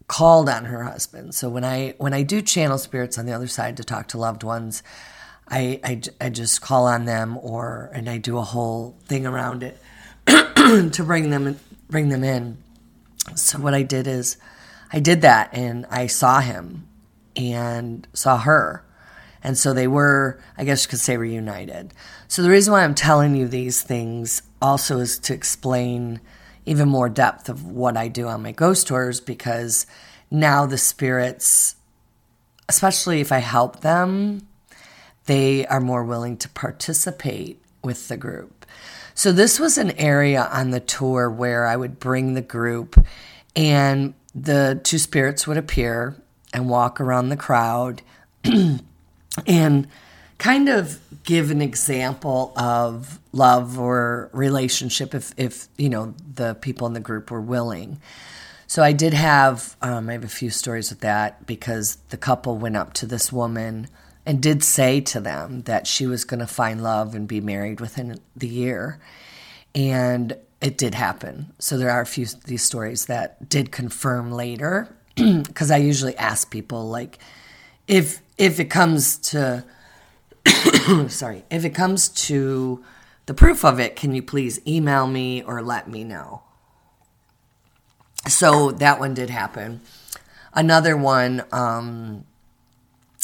called 0.07 0.49
on 0.49 0.65
her 0.65 0.83
husband. 0.85 1.35
So 1.35 1.47
when 1.47 1.63
I 1.63 1.93
when 1.99 2.11
I 2.11 2.23
do 2.23 2.41
channel 2.41 2.79
spirits 2.79 3.19
on 3.19 3.27
the 3.27 3.33
other 3.33 3.45
side 3.45 3.77
to 3.77 3.83
talk 3.83 4.07
to 4.07 4.17
loved 4.17 4.41
ones, 4.41 4.81
I 5.47 5.79
I, 5.83 6.01
I 6.19 6.29
just 6.31 6.61
call 6.61 6.87
on 6.87 7.05
them, 7.05 7.37
or 7.37 7.91
and 7.93 8.09
I 8.09 8.17
do 8.17 8.39
a 8.39 8.41
whole 8.41 8.97
thing 9.05 9.27
around 9.27 9.61
it 9.61 9.77
to 10.25 11.03
bring 11.05 11.29
them 11.29 11.59
bring 11.87 12.09
them 12.09 12.23
in. 12.23 12.57
So 13.35 13.59
what 13.59 13.75
I 13.75 13.83
did 13.83 14.07
is 14.07 14.37
I 14.91 14.99
did 14.99 15.21
that, 15.21 15.53
and 15.53 15.85
I 15.91 16.07
saw 16.07 16.39
him 16.39 16.87
and 17.37 18.07
saw 18.13 18.37
her. 18.39 18.83
And 19.43 19.57
so 19.57 19.73
they 19.73 19.87
were, 19.87 20.41
I 20.57 20.65
guess 20.65 20.83
you 20.83 20.89
could 20.89 20.99
say, 20.99 21.15
reunited. 21.15 21.93
So 22.27 22.41
the 22.41 22.49
reason 22.49 22.73
why 22.73 22.83
I'm 22.83 22.95
telling 22.95 23.35
you 23.35 23.47
these 23.47 23.81
things 23.81 24.41
also 24.61 24.99
is 24.99 25.19
to 25.19 25.33
explain 25.33 26.19
even 26.65 26.89
more 26.89 27.07
depth 27.07 27.47
of 27.47 27.65
what 27.65 27.95
I 27.95 28.09
do 28.09 28.27
on 28.27 28.41
my 28.41 28.51
ghost 28.51 28.87
tours 28.87 29.21
because 29.21 29.85
now 30.29 30.65
the 30.65 30.77
spirits, 30.77 31.75
especially 32.67 33.21
if 33.21 33.31
I 33.31 33.37
help 33.37 33.79
them, 33.79 34.47
they 35.27 35.65
are 35.67 35.79
more 35.79 36.03
willing 36.03 36.35
to 36.37 36.49
participate 36.49 37.61
with 37.83 38.07
the 38.07 38.17
group. 38.17 38.65
So 39.13 39.31
this 39.31 39.59
was 39.59 39.77
an 39.77 39.91
area 39.91 40.49
on 40.51 40.71
the 40.71 40.79
tour 40.79 41.29
where 41.29 41.65
I 41.65 41.75
would 41.75 41.99
bring 41.99 42.33
the 42.33 42.41
group 42.41 43.03
and 43.55 44.13
the 44.35 44.79
two 44.83 44.97
spirits 44.97 45.47
would 45.47 45.57
appear 45.57 46.15
and 46.53 46.69
walk 46.69 46.99
around 46.99 47.29
the 47.29 47.37
crowd 47.37 48.01
and 49.47 49.87
kind 50.37 50.69
of 50.69 50.99
give 51.23 51.51
an 51.51 51.61
example 51.61 52.53
of 52.55 53.19
love 53.31 53.79
or 53.79 54.29
relationship 54.33 55.13
if, 55.13 55.33
if 55.37 55.67
you 55.77 55.89
know 55.89 56.13
the 56.35 56.55
people 56.55 56.87
in 56.87 56.93
the 56.93 56.99
group 56.99 57.31
were 57.31 57.41
willing 57.41 57.99
so 58.67 58.83
i 58.83 58.91
did 58.91 59.13
have 59.13 59.75
um, 59.81 60.09
i 60.09 60.13
have 60.13 60.23
a 60.23 60.29
few 60.29 60.49
stories 60.49 60.89
with 60.89 60.99
that 61.01 61.45
because 61.45 61.97
the 62.09 62.17
couple 62.17 62.57
went 62.57 62.77
up 62.77 62.93
to 62.93 63.05
this 63.05 63.31
woman 63.31 63.87
and 64.27 64.41
did 64.41 64.61
say 64.61 64.99
to 64.99 65.21
them 65.21 65.61
that 65.61 65.87
she 65.87 66.05
was 66.05 66.25
going 66.25 66.41
to 66.41 66.45
find 66.45 66.83
love 66.83 67.15
and 67.15 67.29
be 67.29 67.39
married 67.39 67.79
within 67.79 68.19
the 68.35 68.47
year. 68.47 68.99
And 69.73 70.35
it 70.59 70.77
did 70.77 70.95
happen. 70.95 71.53
So 71.59 71.77
there 71.77 71.89
are 71.89 72.01
a 72.01 72.05
few 72.05 72.25
these 72.43 72.61
stories 72.61 73.05
that 73.05 73.47
did 73.47 73.71
confirm 73.71 74.33
later 74.33 74.93
because 75.43 75.71
I 75.71 75.77
usually 75.77 76.15
ask 76.17 76.49
people 76.49 76.87
like 76.87 77.19
if 77.87 78.21
if 78.37 78.59
it 78.59 78.65
comes 78.65 79.17
to 79.31 79.63
sorry, 81.09 81.43
if 81.49 81.65
it 81.65 81.71
comes 81.71 82.09
to 82.09 82.83
the 83.25 83.33
proof 83.33 83.65
of 83.65 83.79
it, 83.79 83.95
can 83.95 84.13
you 84.13 84.21
please 84.21 84.59
email 84.65 85.07
me 85.07 85.41
or 85.41 85.61
let 85.61 85.89
me 85.89 86.03
know? 86.03 86.43
So 88.27 88.71
that 88.71 88.99
one 88.99 89.13
did 89.13 89.29
happen. 89.29 89.81
Another 90.53 90.95
one 90.95 91.43
um, 91.51 92.25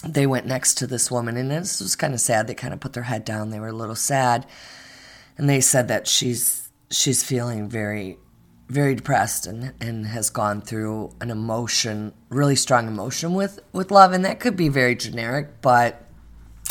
they 0.05 0.27
went 0.27 0.45
next 0.45 0.75
to 0.75 0.87
this 0.87 1.09
woman, 1.09 1.37
and 1.37 1.49
this 1.49 1.79
was 1.79 1.95
kind 1.95 2.13
of 2.13 2.19
sad. 2.19 2.47
They 2.47 2.53
kind 2.53 2.73
of 2.73 2.79
put 2.79 2.93
their 2.93 3.03
head 3.03 3.23
down. 3.23 3.49
They 3.49 3.59
were 3.59 3.69
a 3.69 3.73
little 3.73 3.95
sad, 3.95 4.45
and 5.37 5.49
they 5.49 5.61
said 5.61 5.87
that 5.87 6.07
she's 6.07 6.69
she's 6.91 7.23
feeling 7.23 7.69
very, 7.69 8.17
very 8.73 8.95
depressed 8.95 9.45
and 9.45 9.73
and 9.79 10.07
has 10.07 10.29
gone 10.29 10.61
through 10.61 11.13
an 11.21 11.29
emotion, 11.29 12.13
really 12.29 12.55
strong 12.55 12.87
emotion 12.87 13.33
with 13.33 13.59
with 13.71 13.91
love, 13.91 14.11
and 14.11 14.25
that 14.25 14.39
could 14.39 14.57
be 14.57 14.67
very 14.67 14.95
generic, 14.95 15.61
but 15.61 16.03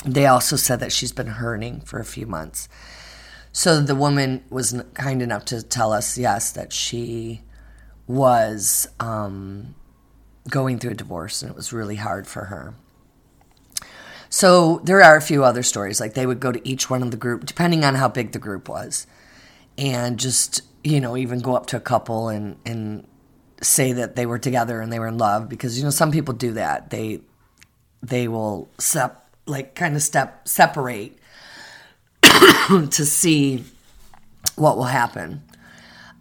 they 0.05 0.27
also 0.27 0.57
said 0.57 0.81
that 0.81 0.93
she's 0.93 1.13
been 1.13 1.29
hurting 1.29 1.81
for 1.81 2.01
a 2.01 2.05
few 2.05 2.27
months. 2.27 2.69
So 3.53 3.81
the 3.81 3.95
woman 3.95 4.43
was 4.51 4.83
kind 4.95 5.23
enough 5.23 5.45
to 5.47 5.63
tell 5.63 5.93
us, 5.93 6.19
yes, 6.19 6.51
that 6.53 6.73
she 6.73 7.43
was 8.07 8.89
um, 8.99 9.75
going 10.49 10.79
through 10.79 10.93
a 10.93 10.95
divorce 10.95 11.43
and 11.43 11.51
it 11.51 11.57
was 11.57 11.73
really 11.73 11.97
hard 11.97 12.27
for 12.27 12.47
her. 12.47 12.75
So 14.29 14.81
there 14.85 15.03
are 15.03 15.17
a 15.17 15.23
few 15.23 15.45
other 15.45 15.63
stories. 15.63 16.01
Like 16.01 16.15
they 16.15 16.27
would 16.27 16.41
go 16.41 16.51
to 16.51 16.67
each 16.67 16.89
one 16.89 17.03
of 17.03 17.11
the 17.11 17.17
group, 17.19 17.45
depending 17.45 17.85
on 17.85 17.95
how 17.95 18.09
big 18.09 18.33
the 18.33 18.39
group 18.39 18.69
was, 18.69 19.07
and 19.77 20.19
just 20.19 20.63
you 20.85 21.01
know 21.01 21.17
even 21.17 21.41
go 21.41 21.55
up 21.55 21.67
to 21.67 21.77
a 21.77 21.81
couple 21.81 22.29
and 22.29 22.57
and 22.65 23.07
say 23.61 23.93
that 23.93 24.17
they 24.17 24.27
were 24.27 24.39
together 24.39 24.81
and 24.81 24.93
they 24.93 24.99
were 24.99 25.07
in 25.07 25.19
love 25.19 25.49
because 25.49 25.79
you 25.79 25.85
know 25.85 25.91
some 25.91 26.11
people 26.11 26.35
do 26.35 26.53
that. 26.53 26.91
They 26.91 27.21
they 28.03 28.29
will 28.29 28.69
sep 28.79 29.25
like 29.47 29.75
kind 29.75 29.97
of 29.97 30.03
step 30.03 30.47
separate 30.49 31.19
to 32.23 33.05
see 33.05 33.65
what 34.57 34.77
will 34.77 34.85
happen. 34.85 35.43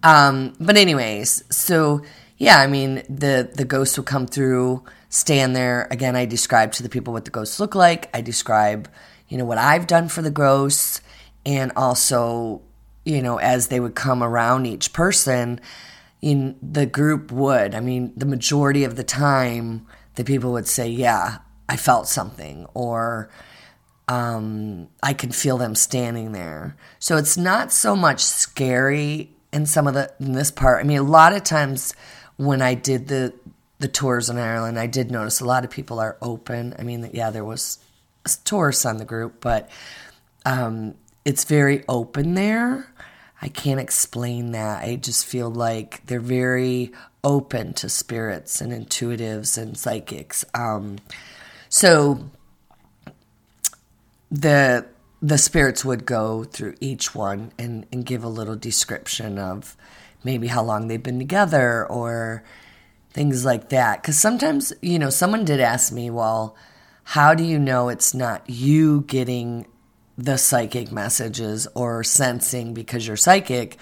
Um, 0.04 0.56
but 0.60 0.78
anyways, 0.78 1.44
so 1.56 2.02
yeah, 2.38 2.60
I 2.60 2.68
mean 2.68 3.04
the 3.10 3.50
the 3.54 3.66
ghosts 3.66 3.98
will 3.98 4.04
come 4.04 4.28
through 4.28 4.84
stand 5.12 5.56
there. 5.56 5.88
Again, 5.92 6.16
I 6.16 6.26
describe 6.26 6.72
to 6.74 6.84
the 6.84 6.90
people 6.90 7.14
what 7.14 7.26
the 7.26 7.32
ghosts 7.32 7.60
look 7.60 7.76
like. 7.76 8.10
I 8.16 8.22
describe, 8.22 8.90
you 9.28 9.38
know, 9.38 9.46
what 9.46 9.60
I've 9.60 9.86
done 9.86 10.08
for 10.08 10.24
the 10.24 10.32
ghosts, 10.32 11.02
and 11.46 11.72
also, 11.76 12.62
you 13.06 13.22
know, 13.22 13.38
as 13.38 13.68
they 13.68 13.80
would 13.80 13.96
come 13.96 14.22
around 14.24 14.66
each 14.66 14.94
person, 14.94 15.60
in 16.22 16.56
the 16.62 16.86
group 16.86 17.32
would. 17.32 17.74
I 17.74 17.80
mean, 17.80 18.14
the 18.16 18.26
majority 18.26 18.84
of 18.84 18.96
the 18.96 19.04
time, 19.04 19.88
the 20.16 20.24
people 20.24 20.52
would 20.52 20.68
say, 20.68 20.88
"Yeah, 20.88 21.40
I 21.68 21.78
felt 21.78 22.08
something," 22.08 22.68
or 22.74 23.30
um, 24.08 24.90
I 25.02 25.14
can 25.14 25.32
feel 25.32 25.58
them 25.58 25.74
standing 25.74 26.32
there. 26.32 26.76
So 27.00 27.18
it's 27.18 27.38
not 27.38 27.72
so 27.72 27.96
much 27.96 28.24
scary 28.24 29.32
in 29.54 29.66
some 29.66 29.88
of 29.88 29.94
the 29.94 30.14
in 30.20 30.34
this 30.34 30.52
part. 30.52 30.80
I 30.80 30.88
mean, 30.88 31.00
a 31.00 31.04
lot 31.04 31.34
of 31.34 31.44
times 31.44 31.94
when 32.38 32.62
I 32.62 32.74
did 32.74 33.08
the 33.08 33.34
the 33.80 33.88
tours 33.88 34.30
in 34.30 34.38
Ireland, 34.38 34.78
I 34.78 34.88
did 34.88 35.12
notice 35.12 35.40
a 35.40 35.46
lot 35.46 35.64
of 35.64 35.72
people 35.72 36.00
are 36.00 36.18
open. 36.22 36.76
I 36.78 36.84
mean, 36.84 37.10
yeah, 37.14 37.32
there 37.32 37.46
was 37.46 37.80
tourists 38.44 38.86
on 38.86 38.98
the 38.98 39.06
group, 39.06 39.42
but 39.42 39.70
um, 40.46 40.96
it's 41.26 41.44
very 41.46 41.84
open 41.88 42.36
there. 42.36 42.91
I 43.42 43.50
can't 43.50 43.80
explain 43.80 44.52
that. 44.52 44.84
I 44.84 44.96
just 44.98 45.26
feel 45.26 45.50
like 45.50 46.06
they're 46.06 46.20
very 46.20 46.92
open 47.24 47.74
to 47.74 47.90
spirits 47.90 48.62
and 48.62 48.72
intuitives 48.72 49.58
and 49.58 49.78
psychics. 49.78 50.46
Um, 50.54 51.00
so 51.70 52.30
the 54.30 54.86
the 55.22 55.38
spirits 55.38 55.86
would 55.86 56.06
go 56.06 56.44
through 56.44 56.76
each 56.80 57.14
one 57.14 57.52
and, 57.60 57.86
and 57.92 58.06
give 58.06 58.24
a 58.24 58.28
little 58.30 58.56
description 58.56 59.38
of 59.38 59.78
maybe 60.24 60.48
how 60.48 60.64
long 60.64 60.88
they've 60.88 61.04
been 61.04 61.20
together 61.20 61.86
or 61.86 62.44
things 63.12 63.46
like 63.46 63.70
that. 63.70 64.02
Because 64.02 64.18
sometimes, 64.18 64.74
you 64.82 64.98
know, 64.98 65.12
someone 65.12 65.46
did 65.46 65.60
ask 65.60 65.94
me, 65.94 66.10
well, 66.10 66.56
how 67.04 67.36
do 67.36 67.44
you 67.44 67.60
know 67.60 67.90
it's 67.90 68.16
not 68.16 68.50
you 68.50 69.02
getting 69.02 69.68
the 70.22 70.38
psychic 70.38 70.92
messages 70.92 71.68
or 71.74 72.04
sensing 72.04 72.74
because 72.74 73.08
you're 73.08 73.18
psychic 73.18 73.78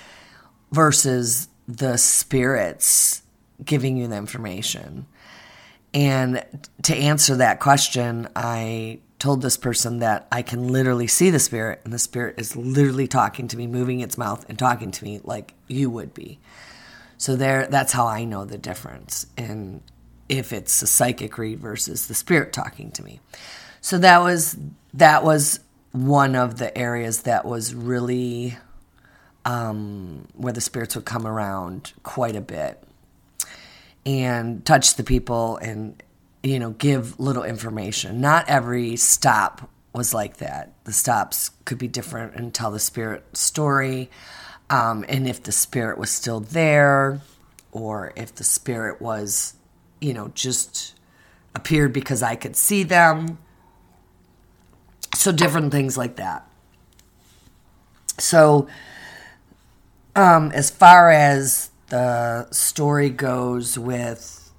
versus 0.71 1.47
the 1.67 1.97
spirits 1.97 3.23
giving 3.63 3.97
you 3.97 4.07
the 4.07 4.15
information? 4.15 5.05
And 5.93 6.43
to 6.83 6.95
answer 6.95 7.37
that 7.37 7.59
question, 7.59 8.27
I 8.35 8.99
told 9.17 9.41
this 9.41 9.57
person 9.57 9.99
that 9.99 10.27
I 10.31 10.41
can 10.41 10.69
literally 10.69 11.07
see 11.07 11.29
the 11.29 11.39
spirit, 11.39 11.81
and 11.83 11.91
the 11.91 11.99
spirit 11.99 12.35
is 12.37 12.55
literally 12.55 13.07
talking 13.07 13.47
to 13.49 13.57
me, 13.57 13.67
moving 13.67 13.99
its 13.99 14.17
mouth 14.17 14.45
and 14.47 14.57
talking 14.57 14.91
to 14.91 15.03
me 15.03 15.19
like 15.23 15.53
you 15.67 15.89
would 15.89 16.13
be. 16.13 16.39
So 17.17 17.35
there, 17.35 17.67
that's 17.67 17.91
how 17.91 18.07
I 18.07 18.23
know 18.23 18.45
the 18.45 18.57
difference 18.57 19.25
in 19.35 19.81
if 20.29 20.53
it's 20.53 20.81
a 20.83 20.87
psychic 20.87 21.37
read 21.37 21.59
versus 21.59 22.07
the 22.07 22.13
spirit 22.13 22.53
talking 22.53 22.91
to 22.91 23.03
me. 23.03 23.19
So 23.81 23.97
that 23.97 24.21
was 24.21 24.55
that 24.93 25.23
was 25.23 25.59
one 25.91 26.35
of 26.35 26.57
the 26.57 26.75
areas 26.77 27.23
that 27.23 27.45
was 27.45 27.73
really 27.73 28.57
um, 29.45 30.27
where 30.33 30.53
the 30.53 30.61
spirits 30.61 30.95
would 30.95 31.05
come 31.05 31.25
around 31.25 31.93
quite 32.03 32.35
a 32.35 32.41
bit 32.41 32.83
and 34.05 34.65
touch 34.65 34.95
the 34.95 35.03
people 35.03 35.57
and 35.57 36.01
you 36.43 36.59
know 36.59 36.71
give 36.71 37.19
little 37.19 37.43
information. 37.43 38.21
Not 38.21 38.47
every 38.47 38.95
stop 38.95 39.69
was 39.93 40.13
like 40.13 40.37
that. 40.37 40.73
The 40.83 40.93
stops 40.93 41.51
could 41.65 41.77
be 41.77 41.87
different 41.87 42.35
and 42.35 42.53
tell 42.53 42.71
the 42.71 42.79
spirit 42.79 43.25
story 43.35 44.09
um, 44.69 45.03
and 45.09 45.27
if 45.27 45.43
the 45.43 45.51
spirit 45.51 45.97
was 45.97 46.09
still 46.11 46.39
there, 46.39 47.21
or 47.71 48.13
if 48.15 48.35
the 48.35 48.43
spirit 48.43 49.01
was, 49.01 49.55
you 49.99 50.13
know, 50.13 50.31
just 50.35 50.93
appeared 51.55 51.91
because 51.91 52.21
I 52.21 52.35
could 52.35 52.55
see 52.55 52.83
them. 52.83 53.39
So, 55.19 55.33
different 55.33 55.73
things 55.73 55.97
like 55.97 56.15
that. 56.15 56.47
So, 58.19 58.69
um, 60.15 60.49
as 60.53 60.69
far 60.69 61.11
as 61.11 61.71
the 61.89 62.49
story 62.51 63.09
goes 63.09 63.77
with 63.77 64.49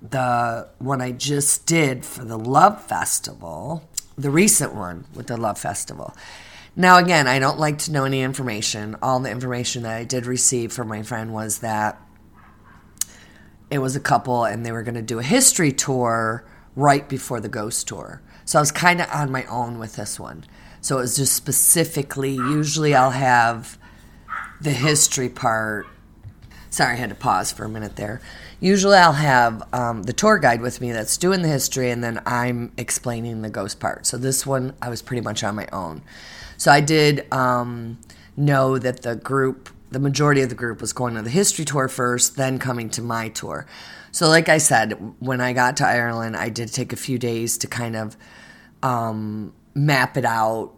the 0.00 0.70
one 0.78 1.02
I 1.02 1.12
just 1.12 1.66
did 1.66 2.06
for 2.06 2.24
the 2.24 2.38
Love 2.38 2.82
Festival, 2.82 3.86
the 4.16 4.30
recent 4.30 4.74
one 4.74 5.04
with 5.14 5.26
the 5.26 5.36
Love 5.36 5.58
Festival, 5.58 6.16
now, 6.74 6.96
again, 6.96 7.28
I 7.28 7.38
don't 7.38 7.58
like 7.58 7.76
to 7.80 7.92
know 7.92 8.06
any 8.06 8.22
information. 8.22 8.96
All 9.02 9.20
the 9.20 9.30
information 9.30 9.82
that 9.82 9.98
I 9.98 10.04
did 10.04 10.24
receive 10.24 10.72
from 10.72 10.88
my 10.88 11.02
friend 11.02 11.34
was 11.34 11.58
that 11.58 12.00
it 13.70 13.80
was 13.80 13.94
a 13.96 14.00
couple 14.00 14.46
and 14.46 14.64
they 14.64 14.72
were 14.72 14.82
going 14.82 14.94
to 14.94 15.02
do 15.02 15.18
a 15.18 15.22
history 15.22 15.72
tour 15.72 16.42
right 16.74 17.06
before 17.06 17.38
the 17.38 17.50
ghost 17.50 17.86
tour. 17.86 18.22
So 18.48 18.58
I 18.58 18.62
was 18.62 18.72
kind 18.72 19.02
of 19.02 19.10
on 19.10 19.30
my 19.30 19.44
own 19.44 19.78
with 19.78 19.96
this 19.96 20.18
one. 20.18 20.42
So 20.80 20.96
it 20.96 21.02
was 21.02 21.16
just 21.16 21.34
specifically, 21.34 22.32
usually 22.32 22.94
I'll 22.94 23.10
have 23.10 23.76
the 24.58 24.70
history 24.70 25.28
part. 25.28 25.86
Sorry, 26.70 26.94
I 26.94 26.96
had 26.96 27.10
to 27.10 27.14
pause 27.14 27.52
for 27.52 27.66
a 27.66 27.68
minute 27.68 27.96
there. 27.96 28.22
Usually 28.58 28.96
I'll 28.96 29.12
have 29.12 29.62
um, 29.74 30.04
the 30.04 30.14
tour 30.14 30.38
guide 30.38 30.62
with 30.62 30.80
me 30.80 30.92
that's 30.92 31.18
doing 31.18 31.42
the 31.42 31.48
history 31.48 31.90
and 31.90 32.02
then 32.02 32.22
I'm 32.24 32.72
explaining 32.78 33.42
the 33.42 33.50
ghost 33.50 33.80
part. 33.80 34.06
So 34.06 34.16
this 34.16 34.46
one, 34.46 34.72
I 34.80 34.88
was 34.88 35.02
pretty 35.02 35.20
much 35.20 35.44
on 35.44 35.54
my 35.54 35.68
own. 35.70 36.00
So 36.56 36.72
I 36.72 36.80
did 36.80 37.30
um, 37.30 37.98
know 38.34 38.78
that 38.78 39.02
the 39.02 39.14
group, 39.14 39.68
the 39.90 40.00
majority 40.00 40.40
of 40.40 40.48
the 40.48 40.54
group, 40.54 40.80
was 40.80 40.94
going 40.94 41.16
to 41.16 41.22
the 41.22 41.28
history 41.28 41.66
tour 41.66 41.86
first, 41.86 42.36
then 42.36 42.58
coming 42.58 42.88
to 42.90 43.02
my 43.02 43.28
tour. 43.28 43.66
So, 44.10 44.26
like 44.28 44.48
I 44.48 44.56
said, 44.56 44.92
when 45.18 45.42
I 45.42 45.52
got 45.52 45.76
to 45.76 45.86
Ireland, 45.86 46.34
I 46.34 46.48
did 46.48 46.72
take 46.72 46.94
a 46.94 46.96
few 46.96 47.18
days 47.18 47.58
to 47.58 47.66
kind 47.66 47.94
of 47.94 48.16
um, 48.82 49.52
map 49.74 50.16
it 50.16 50.24
out 50.24 50.74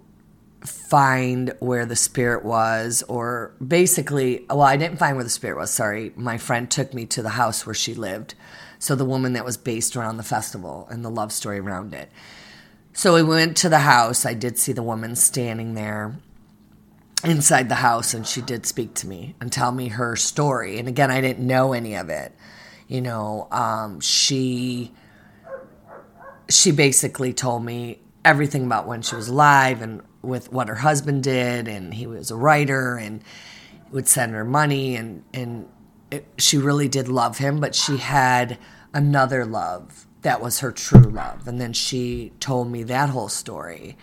find 0.65 1.55
where 1.61 1.87
the 1.87 1.97
spirit 1.97 2.45
was, 2.45 3.03
or 3.09 3.55
basically, 3.67 4.45
well, 4.49 4.63
I 4.63 4.77
didn't 4.77 4.99
find 4.99 5.17
where 5.17 5.25
the 5.25 5.31
spirit 5.31 5.57
was. 5.57 5.71
Sorry, 5.71 6.13
my 6.17 6.39
friend 6.39 6.71
took 6.71 6.93
me 6.93 7.07
to 7.07 7.23
the 7.23 7.31
house 7.31 7.65
where 7.65 7.75
she 7.75 7.95
lived. 7.95 8.35
So 8.79 8.95
the 8.95 9.05
woman 9.05 9.35
that 9.35 9.45
was 9.45 9.57
based 9.57 9.97
around 9.97 10.17
the 10.17 10.23
festival 10.23 10.87
and 10.91 11.05
the 11.05 11.11
love 11.11 11.33
story 11.33 11.59
around 11.59 11.95
it. 11.95 12.11
So 12.93 13.15
we 13.15 13.23
went 13.23 13.57
to 13.59 13.69
the 13.69 13.81
house. 13.81 14.27
I 14.27 14.35
did 14.35 14.59
see 14.59 14.73
the 14.73 14.83
woman 14.83 15.17
standing 15.17 15.75
there 15.75 16.17
inside 17.25 17.69
the 17.69 17.77
house, 17.77 18.15
and 18.15 18.27
she 18.27 18.41
did 18.41 18.67
speak 18.67 18.95
to 18.95 19.07
me 19.07 19.35
and 19.41 19.53
tell 19.53 19.73
me 19.73 19.89
her 19.89 20.17
story. 20.17 20.79
And 20.79 20.89
again, 20.89 21.11
I 21.11 21.21
didn't 21.21 21.47
know 21.47 21.73
any 21.73 21.95
of 21.95 22.09
it. 22.09 22.35
You 22.89 23.01
know, 23.01 23.47
um, 23.51 24.01
she 24.01 24.93
she 26.51 26.73
basically 26.73 27.33
told 27.33 27.65
me 27.65 28.01
everything 28.25 28.67
about 28.67 28.87
when 28.87 29.03
she 29.03 29.15
was 29.15 29.29
alive 29.29 29.81
and 29.81 30.03
with 30.23 30.53
what 30.53 30.69
her 30.69 30.75
husband 30.77 31.23
did, 31.23 31.67
and 31.69 31.95
he 31.95 32.07
was 32.07 32.31
a 32.31 32.37
writer 32.37 32.97
and 32.97 33.23
would 33.91 34.07
send 34.07 34.33
her 34.33 34.45
money, 34.45 34.97
and 34.97 35.25
and 35.33 35.69
it, 36.11 36.27
she 36.39 36.59
really 36.59 36.89
did 36.89 37.09
love 37.09 37.39
him, 37.39 37.61
but 37.61 37.75
she 37.75 37.97
had 37.97 38.59
another 38.93 39.45
love 39.45 40.07
that 40.23 40.43
was 40.43 40.61
her 40.61 40.71
true 40.71 41.01
love, 41.01 41.49
and 41.49 41.61
then 41.61 41.73
she 41.73 42.33
told 42.41 42.71
me 42.71 42.83
that 42.83 43.09
whole 43.09 43.29
story, 43.29 43.97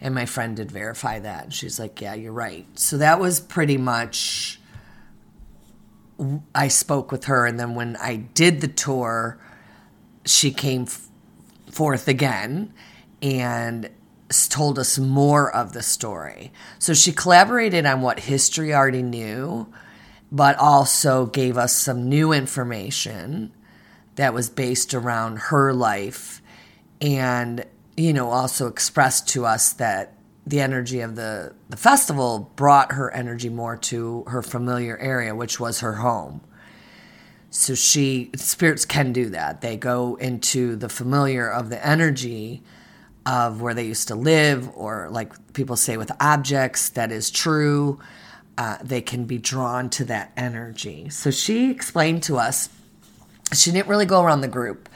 and 0.00 0.14
my 0.14 0.26
friend 0.26 0.56
did 0.56 0.70
verify 0.70 1.18
that, 1.18 1.44
and 1.44 1.54
she's 1.54 1.80
like, 1.80 2.00
"Yeah, 2.00 2.14
you're 2.14 2.32
right." 2.32 2.66
So 2.78 2.96
that 2.98 3.18
was 3.18 3.40
pretty 3.40 3.76
much. 3.76 4.60
I 6.54 6.68
spoke 6.68 7.10
with 7.10 7.24
her, 7.24 7.46
and 7.46 7.58
then 7.58 7.74
when 7.74 7.96
I 7.96 8.16
did 8.16 8.60
the 8.60 8.68
tour, 8.68 9.38
she 10.26 10.50
came 10.50 10.82
f- 10.82 11.08
forth 11.70 12.08
again 12.08 12.72
and 13.22 13.90
told 14.48 14.78
us 14.78 14.98
more 14.98 15.54
of 15.54 15.72
the 15.72 15.82
story. 15.82 16.52
So 16.78 16.94
she 16.94 17.12
collaborated 17.12 17.84
on 17.86 18.00
what 18.00 18.20
history 18.20 18.72
already 18.72 19.02
knew, 19.02 19.72
but 20.30 20.56
also 20.56 21.26
gave 21.26 21.58
us 21.58 21.74
some 21.74 22.08
new 22.08 22.32
information 22.32 23.52
that 24.16 24.34
was 24.34 24.48
based 24.50 24.94
around 24.94 25.38
her 25.38 25.72
life 25.72 26.42
and 27.00 27.64
you 27.96 28.12
know 28.12 28.30
also 28.30 28.66
expressed 28.66 29.28
to 29.28 29.46
us 29.46 29.72
that 29.74 30.14
the 30.46 30.60
energy 30.60 31.00
of 31.00 31.16
the 31.16 31.54
the 31.68 31.76
festival 31.76 32.52
brought 32.56 32.92
her 32.92 33.10
energy 33.12 33.48
more 33.48 33.76
to 33.76 34.24
her 34.26 34.42
familiar 34.42 34.98
area 34.98 35.34
which 35.34 35.58
was 35.58 35.80
her 35.80 35.94
home 35.94 36.40
so 37.50 37.74
she 37.74 38.30
spirits 38.36 38.84
can 38.84 39.12
do 39.12 39.30
that 39.30 39.60
they 39.60 39.76
go 39.76 40.14
into 40.16 40.76
the 40.76 40.88
familiar 40.88 41.50
of 41.50 41.68
the 41.68 41.84
energy 41.84 42.62
of 43.26 43.60
where 43.60 43.74
they 43.74 43.84
used 43.84 44.08
to 44.08 44.14
live, 44.14 44.70
or 44.74 45.08
like 45.10 45.52
people 45.52 45.76
say 45.76 45.96
with 45.96 46.10
objects, 46.20 46.90
that 46.90 47.12
is 47.12 47.30
true. 47.30 48.00
Uh, 48.56 48.78
they 48.82 49.00
can 49.00 49.24
be 49.24 49.38
drawn 49.38 49.88
to 49.90 50.04
that 50.04 50.32
energy. 50.36 51.08
So 51.10 51.30
she 51.30 51.70
explained 51.70 52.22
to 52.24 52.38
us, 52.38 52.68
she 53.52 53.70
didn't 53.70 53.88
really 53.88 54.06
go 54.06 54.22
around 54.22 54.40
the 54.40 54.48
group, 54.48 54.88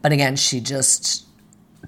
but 0.00 0.12
again, 0.12 0.36
she 0.36 0.60
just 0.60 1.26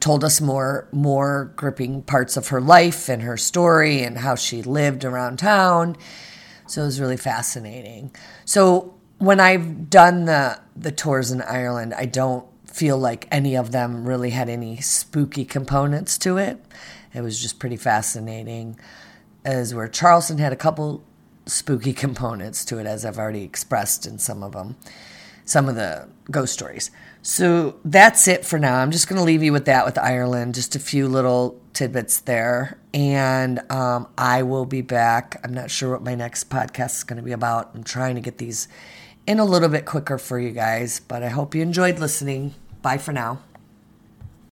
told 0.00 0.24
us 0.24 0.40
more 0.40 0.88
more 0.90 1.52
gripping 1.54 2.02
parts 2.02 2.36
of 2.36 2.48
her 2.48 2.60
life 2.60 3.08
and 3.08 3.22
her 3.22 3.36
story 3.36 4.02
and 4.02 4.18
how 4.18 4.34
she 4.34 4.62
lived 4.62 5.04
around 5.04 5.38
town. 5.38 5.96
So 6.66 6.82
it 6.82 6.86
was 6.86 7.00
really 7.00 7.16
fascinating. 7.16 8.14
So 8.44 8.94
when 9.24 9.40
I've 9.40 9.90
done 9.90 10.24
the 10.24 10.60
the 10.76 10.92
tours 10.92 11.30
in 11.30 11.42
Ireland, 11.42 11.94
I 11.94 12.06
don't 12.06 12.46
feel 12.66 12.98
like 12.98 13.28
any 13.30 13.54
of 13.54 13.70
them 13.70 14.06
really 14.06 14.30
had 14.30 14.48
any 14.48 14.80
spooky 14.80 15.44
components 15.44 16.18
to 16.18 16.36
it. 16.36 16.60
It 17.12 17.20
was 17.20 17.40
just 17.40 17.58
pretty 17.58 17.76
fascinating. 17.76 18.78
As 19.44 19.74
where 19.74 19.88
Charleston 19.88 20.38
had 20.38 20.52
a 20.52 20.56
couple 20.56 21.04
spooky 21.46 21.92
components 22.04 22.64
to 22.66 22.78
it, 22.78 22.86
as 22.86 23.04
I've 23.04 23.18
already 23.18 23.44
expressed 23.44 24.06
in 24.06 24.18
some 24.18 24.42
of 24.42 24.52
them, 24.52 24.76
some 25.44 25.68
of 25.68 25.76
the 25.76 26.08
ghost 26.30 26.52
stories. 26.52 26.90
So 27.22 27.76
that's 27.84 28.26
it 28.28 28.44
for 28.44 28.58
now. 28.58 28.78
I'm 28.78 28.90
just 28.90 29.08
going 29.08 29.18
to 29.18 29.24
leave 29.24 29.42
you 29.42 29.52
with 29.52 29.66
that 29.66 29.86
with 29.86 29.96
Ireland, 29.96 30.54
just 30.54 30.76
a 30.76 30.78
few 30.78 31.08
little 31.08 31.60
tidbits 31.72 32.20
there. 32.20 32.78
And 32.92 33.60
um, 33.70 34.08
I 34.18 34.42
will 34.42 34.66
be 34.66 34.82
back. 34.82 35.40
I'm 35.44 35.54
not 35.54 35.70
sure 35.70 35.92
what 35.92 36.02
my 36.02 36.14
next 36.14 36.50
podcast 36.50 36.96
is 36.96 37.04
going 37.04 37.16
to 37.16 37.22
be 37.22 37.32
about. 37.32 37.70
I'm 37.74 37.84
trying 37.84 38.16
to 38.16 38.20
get 38.20 38.38
these 38.38 38.68
in 39.26 39.38
a 39.38 39.44
little 39.44 39.68
bit 39.68 39.86
quicker 39.86 40.18
for 40.18 40.38
you 40.38 40.50
guys, 40.50 41.00
but 41.00 41.22
I 41.22 41.28
hope 41.28 41.54
you 41.54 41.62
enjoyed 41.62 41.98
listening. 41.98 42.54
Bye 42.82 42.98
for 42.98 43.12
now. 43.12 43.40